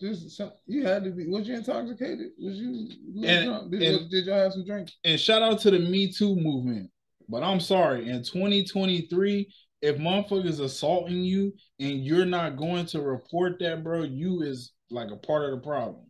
Just 0.00 0.36
some, 0.36 0.52
you 0.66 0.86
had 0.86 1.04
to 1.04 1.10
be. 1.10 1.26
Was 1.26 1.48
you 1.48 1.54
intoxicated? 1.56 2.28
Was 2.38 2.56
you, 2.58 2.88
And- 3.24 3.46
drunk? 3.46 3.70
Did, 3.72 3.82
and- 3.82 4.10
did 4.10 4.26
y'all 4.26 4.36
have 4.38 4.52
some 4.52 4.64
drink? 4.64 4.90
And 5.04 5.18
shout 5.20 5.42
out 5.42 5.58
to 5.60 5.70
the 5.70 5.78
Me 5.78 6.12
Too 6.12 6.36
movement. 6.36 6.90
But 7.28 7.42
I'm 7.42 7.58
sorry, 7.60 8.08
in 8.08 8.22
2023, 8.22 9.52
if 9.82 9.96
motherfuckers 9.96 10.60
assaulting 10.60 11.22
you 11.22 11.52
and 11.78 12.04
you're 12.04 12.24
not 12.24 12.56
going 12.56 12.86
to 12.86 13.00
report 13.00 13.58
that, 13.60 13.84
bro, 13.84 14.02
you 14.02 14.42
is 14.42 14.72
like 14.90 15.10
a 15.10 15.16
part 15.16 15.44
of 15.44 15.50
the 15.52 15.64
problem. 15.66 16.06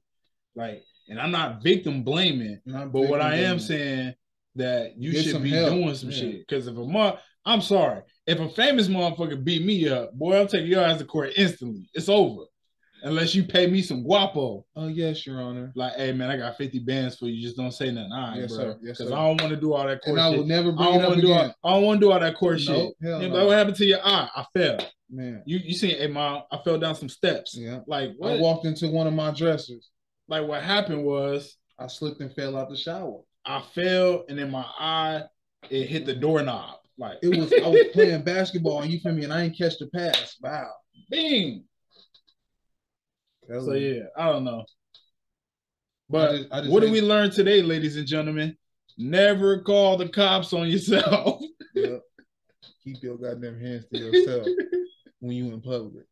Like, 0.55 0.83
and 1.09 1.21
I'm 1.21 1.31
not 1.31 1.63
victim 1.63 2.03
blaming, 2.03 2.61
Not 2.65 2.93
But 2.93 3.03
what 3.09 3.21
I 3.21 3.35
am 3.37 3.57
blaming. 3.57 3.59
saying 3.61 4.15
that 4.57 4.97
you 4.97 5.13
Get 5.13 5.25
should 5.25 5.43
be 5.43 5.51
help. 5.51 5.71
doing 5.75 5.95
some 5.95 6.11
Yeah. 6.11 6.17
shit. 6.17 6.39
Because 6.47 6.67
if 6.67 6.77
a 6.77 6.85
mo- 6.85 7.19
I'm 7.45 7.61
sorry, 7.61 8.03
if 8.27 8.41
a 8.41 8.49
famous 8.49 8.89
motherfucker 8.89 9.43
beat 9.43 9.65
me 9.65 9.89
up, 9.89 10.13
boy, 10.15 10.41
I'm 10.41 10.49
taking 10.49 10.71
your 10.71 10.83
ass 10.83 10.99
to 10.99 11.05
court 11.05 11.33
instantly. 11.37 11.89
It's 11.95 12.09
over. 12.09 12.45
Unless 13.03 13.35
you 13.35 13.45
pay 13.45 13.67
me 13.67 13.83
some 13.83 14.03
guapo. 14.03 14.65
Oh 14.77 14.89
yes, 14.89 15.27
Your 15.27 15.41
Honor. 15.41 15.73
Like, 15.75 15.95
hey 15.95 16.13
man, 16.13 16.31
I 16.31 16.37
got 16.37 16.57
50 16.57 16.81
bands 16.81 17.17
for 17.19 17.27
you. 17.27 17.43
Just 17.43 17.57
don't 17.57 17.73
say 17.73 17.91
nothing. 17.91 18.13
All 18.13 18.31
right, 18.31 18.41
Yes, 18.41 18.55
bro. 18.55 18.65
sir. 18.65 18.79
Yes, 18.83 18.99
Because. 18.99 19.13
I 19.13 19.17
don't 19.17 19.41
want 19.41 19.55
to 19.55 19.61
do 19.61 19.73
all 19.75 19.87
that 19.87 20.03
court 20.03 20.19
And 20.19 20.21
I 20.21 20.31
will 20.37 20.47
never 20.47 20.71
I 20.71 20.75
bring 20.75 20.85
don't 20.87 20.95
it 20.95 21.03
up 21.03 21.09
want 21.11 21.21
to 21.21 21.27
do 21.27 21.33
all. 21.33 21.55
I 21.65 21.75
don't 21.75 21.83
want 21.85 22.01
to 22.01 22.07
do 22.07 22.13
all 22.13 22.21
that 22.21 22.37
court 22.37 22.61
shit. 22.61 22.69
hell 22.77 22.93
Yeah, 23.01 23.19
no. 23.29 23.31
but 23.31 23.47
what 23.47 23.57
happened 23.59 23.77
to 23.77 23.85
your 23.87 24.01
eye? 24.05 24.29
I 24.35 24.45
fell. 24.57 24.79
Man, 25.11 25.43
You 25.47 25.59
you 25.59 25.73
seen 25.75 25.97
hey 25.97 26.09
mom, 26.09 26.43
I 26.51 26.59
fell 26.65 26.79
down 26.79 26.95
some 26.97 27.09
steps. 27.09 27.57
yeah. 27.57 27.81
Like 27.87 28.11
what? 28.19 28.33
I 28.33 28.37
walked 28.41 28.65
into 28.67 28.89
one 28.89 29.07
of 29.07 29.13
my 29.15 29.31
dressers. 29.31 29.91
like 30.29 30.47
what 30.47 30.63
happened 30.63 31.05
was 31.05 31.57
I 31.79 31.87
slipped 31.87 32.21
and 32.21 32.33
fell 32.35 32.57
out 32.57 32.71
the 32.71 32.77
shower. 32.77 33.21
I 33.45 33.63
fell 33.75 34.25
and 34.29 34.37
then 34.39 34.51
my 34.51 34.65
eye 34.79 35.23
it 35.71 35.87
hit 35.87 36.07
the 36.07 36.15
doorknob. 36.15 36.77
Like 36.99 37.19
It 37.23 37.29
was 37.39 37.53
I 37.53 37.69
was 37.69 37.85
playing 37.93 38.23
basketball 38.23 38.81
and 38.83 38.91
you 38.91 38.99
feel 39.01 39.13
me, 39.13 39.23
and 39.25 39.33
I 39.33 39.43
didn't 39.45 39.59
catch 39.59 39.79
the 39.79 39.87
pass. 39.95 40.37
Wow. 40.43 40.71
bing. 41.11 41.65
That 43.49 43.61
So 43.63 43.73
was- 43.73 43.81
yeah, 43.83 44.03
I 44.17 44.31
don't 44.33 44.45
know. 44.45 44.65
But 46.09 46.31
I 46.31 46.37
just- 46.39 46.53
I 46.53 46.61
just 46.61 46.73
what 46.73 46.81
did 46.81 46.93
we 46.93 47.01
learn 47.01 47.31
today, 47.31 47.63
ladies 47.63 47.97
and 47.97 48.07
gentlemen? 48.07 48.57
Never 48.99 49.61
call 49.63 49.97
the 49.97 50.09
cops 50.09 50.53
on 50.53 50.69
yourself. 50.69 51.43
Yep. 51.75 52.01
Keep 52.85 53.03
your 53.03 53.19
goddamn 53.19 53.61
hands 53.61 53.85
to 53.93 53.99
yourself 53.99 54.47
when 55.21 55.33
you 55.37 55.53
in 55.53 55.61
public. 55.61 56.07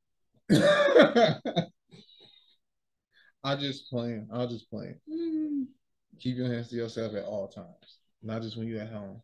I 3.42 3.56
just 3.56 3.88
playing. 3.88 4.28
I 4.30 4.44
just 4.44 4.68
playing. 4.68 5.00
Mm-hmm. 5.10 5.62
Keep 6.20 6.36
your 6.36 6.52
hands 6.52 6.68
to 6.68 6.76
yourself 6.76 7.14
at 7.14 7.24
all 7.24 7.48
times, 7.48 7.98
not 8.22 8.42
just 8.42 8.58
when 8.58 8.68
you're 8.68 8.82
at 8.82 8.92
home. 8.92 9.22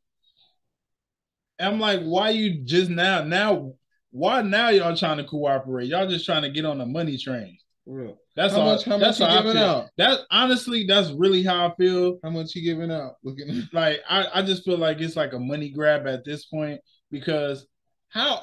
I'm 1.59 1.79
like, 1.79 2.01
why 2.01 2.31
you 2.31 2.63
just 2.65 2.89
now? 2.91 3.23
Now, 3.23 3.75
why 4.13 4.41
now 4.41 4.71
y'all 4.71 4.97
trying 4.97 5.19
to 5.19 5.25
cooperate? 5.25 5.89
Y'all 5.89 6.09
just 6.09 6.25
trying 6.25 6.43
to 6.43 6.51
get 6.51 6.65
on 6.65 6.79
the 6.79 6.87
money 6.87 7.19
train. 7.19 7.59
Real. 7.87 8.19
That's 8.37 8.55
How 8.55 8.61
all. 8.61 8.75
much- 8.75 8.85
how 8.85 8.99
that's 8.99 9.19
much 9.21 9.31
you 9.33 9.43
giving 9.43 9.57
out? 9.63 9.89
That 9.97 10.21
honestly, 10.31 10.85
that's 10.87 11.11
really 11.11 11.43
how 11.43 11.69
I 11.69 11.75
feel. 11.77 12.19
How 12.23 12.31
much 12.31 12.55
you 12.55 12.63
giving 12.63 12.91
out? 12.91 13.15
Looking 13.25 13.63
Like 13.73 14.01
I, 14.09 14.27
I 14.35 14.43
just 14.43 14.65
feel 14.65 14.79
like 14.79 15.01
it's 15.01 15.17
like 15.17 15.33
a 15.33 15.39
money 15.39 15.71
grab 15.71 16.07
at 16.07 16.25
this 16.25 16.47
point 16.47 16.81
because 17.11 17.67
how 18.11 18.43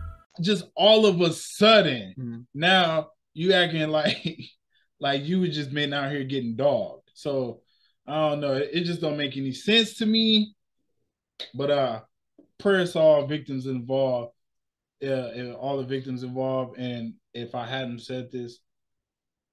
Just 0.41 0.65
all 0.75 1.05
of 1.05 1.21
a 1.21 1.31
sudden 1.31 2.13
Mhm. 2.17 2.45
now 2.53 3.09
you 3.33 3.53
acting 3.53 3.87
like 3.89 4.39
like 4.99 5.23
you 5.23 5.39
was 5.41 5.55
just 5.55 5.73
been 5.73 5.93
out 5.93 6.11
here 6.11 6.23
getting 6.23 6.55
dogged. 6.55 7.09
So 7.13 7.61
I 8.07 8.29
don't 8.29 8.41
know. 8.41 8.53
It, 8.53 8.83
just 8.83 9.01
don't 9.01 9.17
make 9.17 9.37
any 9.37 9.51
sense 9.53 9.95
to 9.97 10.05
me. 10.05 10.53
But 11.53 11.71
uh 11.71 12.01
prayers 12.59 12.93
to 12.93 12.99
all 12.99 13.25
victims 13.27 13.65
involved. 13.67 14.33
Yeah, 14.99 15.27
and 15.27 15.55
all 15.55 15.77
the 15.77 15.83
victims 15.85 16.23
involved. 16.23 16.77
And 16.77 17.13
if 17.33 17.55
I 17.55 17.65
hadn't 17.65 18.01
said 18.01 18.31
this, 18.31 18.59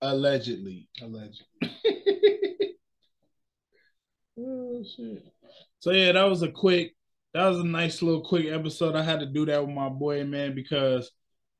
allegedly. 0.02 0.88
alleged. 1.02 1.44
Oh 4.40 4.84
shit. 4.96 5.24
So 5.80 5.90
yeah, 5.90 6.12
that 6.12 6.28
was 6.28 6.42
a 6.42 6.50
quick, 6.50 6.94
that 7.38 7.46
was 7.46 7.60
a 7.60 7.64
nice 7.64 8.02
little 8.02 8.22
quick 8.22 8.46
episode. 8.46 8.96
I 8.96 9.02
had 9.02 9.20
to 9.20 9.26
do 9.26 9.46
that 9.46 9.64
with 9.64 9.72
my 9.72 9.88
boy, 9.88 10.24
man, 10.24 10.56
because 10.56 11.08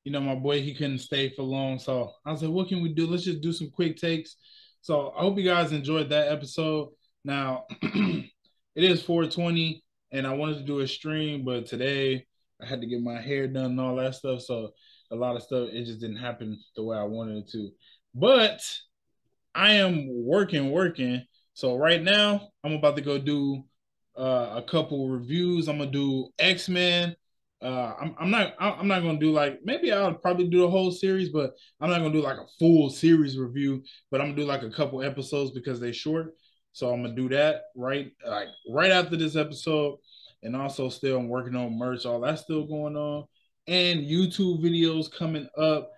you 0.02 0.10
know 0.10 0.20
my 0.20 0.34
boy 0.34 0.60
he 0.60 0.74
couldn't 0.74 0.98
stay 0.98 1.28
for 1.28 1.44
long. 1.44 1.78
So 1.78 2.10
I 2.26 2.32
was 2.32 2.42
like, 2.42 2.50
what 2.50 2.66
can 2.66 2.82
we 2.82 2.92
do? 2.92 3.06
Let's 3.06 3.22
just 3.22 3.42
do 3.42 3.52
some 3.52 3.70
quick 3.70 3.96
takes. 3.96 4.34
So 4.80 5.12
I 5.16 5.20
hope 5.20 5.38
you 5.38 5.44
guys 5.44 5.70
enjoyed 5.70 6.10
that 6.10 6.32
episode. 6.32 6.88
Now 7.24 7.66
it 7.82 8.24
is 8.74 9.02
420, 9.02 9.84
and 10.10 10.26
I 10.26 10.34
wanted 10.34 10.58
to 10.58 10.64
do 10.64 10.80
a 10.80 10.88
stream, 10.88 11.44
but 11.44 11.66
today 11.66 12.26
I 12.60 12.66
had 12.66 12.80
to 12.80 12.88
get 12.88 13.00
my 13.00 13.20
hair 13.20 13.46
done 13.46 13.66
and 13.66 13.80
all 13.80 13.94
that 13.96 14.16
stuff. 14.16 14.40
So 14.40 14.70
a 15.12 15.14
lot 15.14 15.36
of 15.36 15.44
stuff 15.44 15.68
it 15.70 15.84
just 15.84 16.00
didn't 16.00 16.16
happen 16.16 16.58
the 16.74 16.82
way 16.82 16.98
I 16.98 17.04
wanted 17.04 17.44
it 17.44 17.50
to. 17.52 17.70
But 18.16 18.62
I 19.54 19.74
am 19.74 20.08
working, 20.08 20.72
working. 20.72 21.24
So 21.54 21.76
right 21.76 22.02
now, 22.02 22.48
I'm 22.64 22.72
about 22.72 22.96
to 22.96 23.02
go 23.02 23.18
do 23.18 23.64
uh, 24.18 24.54
a 24.57 24.62
couple 24.62 25.09
reviews. 25.09 25.68
I'm 25.68 25.78
gonna 25.78 25.90
do 25.90 26.28
X 26.38 26.68
Men. 26.68 27.14
Uh, 27.62 27.94
I'm, 28.00 28.14
I'm 28.18 28.31
not 28.31 28.54
I'm 28.59 28.88
not 28.88 29.02
gonna 29.02 29.18
do 29.18 29.33
like 29.33 29.61
maybe 29.64 29.92
I'll 29.92 30.14
probably 30.14 30.48
do 30.48 30.61
the 30.62 30.70
whole 30.70 30.90
series, 30.90 31.28
but 31.28 31.54
I'm 31.81 31.90
not 31.90 31.98
gonna 31.98 32.12
do 32.12 32.20
like 32.20 32.37
a 32.37 32.46
full 32.59 32.90
series 32.90 33.38
review. 33.38 33.83
But 34.11 34.20
I'm 34.20 34.28
gonna 34.28 34.37
do 34.37 34.46
like 34.46 34.62
a 34.62 34.70
couple 34.70 35.02
episodes 35.02 35.52
because 35.52 35.81
they're 35.81 35.92
short. 35.92 36.35
So 36.72 36.92
I'm 36.92 37.02
gonna 37.02 37.14
do 37.14 37.28
that 37.31 37.62
right 37.76 38.12
like 38.26 38.48
right 38.68 38.90
after 38.90 39.16
this 39.16 39.37
episode, 39.37 39.98
and 40.42 40.57
also 40.57 40.88
still 40.88 41.18
I'm 41.18 41.28
working 41.28 41.57
on 41.57 41.78
merch. 41.78 42.04
All 42.04 42.20
that's 42.20 42.42
still 42.42 42.66
going 42.66 42.96
on, 42.96 43.24
and 43.66 44.00
YouTube 44.00 44.62
videos 44.62 45.11
coming 45.12 45.48
up. 45.57 45.90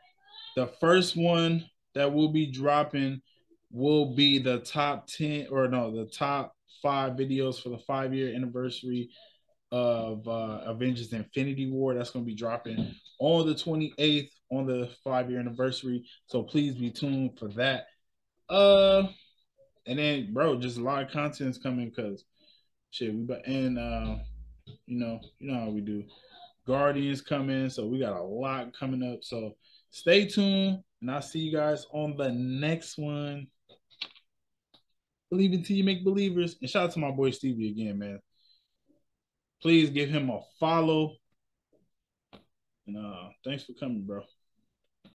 The 0.57 0.67
first 0.81 1.17
one 1.17 1.65
that 1.95 2.13
will 2.13 2.29
be 2.33 2.51
dropping 2.51 3.23
will 3.71 4.15
be 4.15 4.39
the 4.39 4.59
top 4.59 5.07
10 5.07 5.47
or 5.51 5.69
no, 5.69 5.95
the 5.95 6.11
top 6.11 6.55
five 6.83 7.13
videos 7.13 7.63
for 7.63 7.69
the 7.71 7.79
five 7.79 8.15
year 8.15 8.35
anniversary 8.35 9.11
of 9.73 10.27
uh, 10.27 10.63
Avengers 10.65 11.13
Infinity 11.13 11.71
War. 11.71 11.95
That's 11.95 12.11
going 12.11 12.25
to 12.25 12.31
be 12.31 12.35
dropping 12.35 12.95
on 13.21 13.47
the 13.47 13.55
28th 13.55 14.31
on 14.51 14.67
the 14.67 14.91
five 15.05 15.31
year 15.31 15.41
anniversary. 15.41 16.05
So 16.27 16.43
please 16.43 16.75
be 16.75 16.91
tuned 16.91 17.39
for 17.39 17.49
that. 17.51 17.87
Uh, 18.49 19.05
and 19.87 19.99
then, 19.99 20.33
bro, 20.33 20.59
just 20.59 20.79
a 20.79 20.83
lot 20.83 21.03
of 21.03 21.11
content 21.11 21.51
is 21.51 21.59
coming 21.59 21.89
because 21.89 22.25
shit, 22.91 23.15
we 23.15 23.23
but 23.23 23.47
and 23.47 23.79
uh, 23.79 24.17
you 24.87 24.99
know, 24.99 25.21
you 25.39 25.53
know 25.53 25.61
how 25.61 25.71
we 25.71 25.81
do. 25.81 26.05
Guardians 26.67 27.21
coming, 27.21 27.71
so 27.71 27.87
we 27.87 27.99
got 27.99 28.13
a 28.13 28.23
lot 28.23 28.77
coming 28.79 29.03
up. 29.03 29.21
So 29.23 29.57
stay 29.91 30.27
tuned, 30.27 30.83
and 31.01 31.11
I'll 31.11 31.23
see 31.23 31.41
you 31.41 31.53
guys 31.53 31.87
on 31.93 32.17
the 32.17 32.31
next 32.31 32.99
one. 32.99 33.47
Believe 35.31 35.53
until 35.53 35.77
you 35.77 35.85
make 35.85 36.05
believers. 36.05 36.57
And 36.61 36.69
shout 36.69 36.85
out 36.85 36.93
to 36.93 36.99
my 36.99 37.11
boy 37.11 37.31
Stevie 37.31 37.71
again, 37.71 37.99
man. 37.99 38.21
Please 39.63 39.91
give 39.91 40.09
him 40.11 40.31
a 40.31 40.41
follow. 40.59 41.17
And 42.87 42.97
uh 42.97 43.29
thanks 43.45 43.65
for 43.65 43.73
coming, 43.75 44.03
bro. 44.03 44.23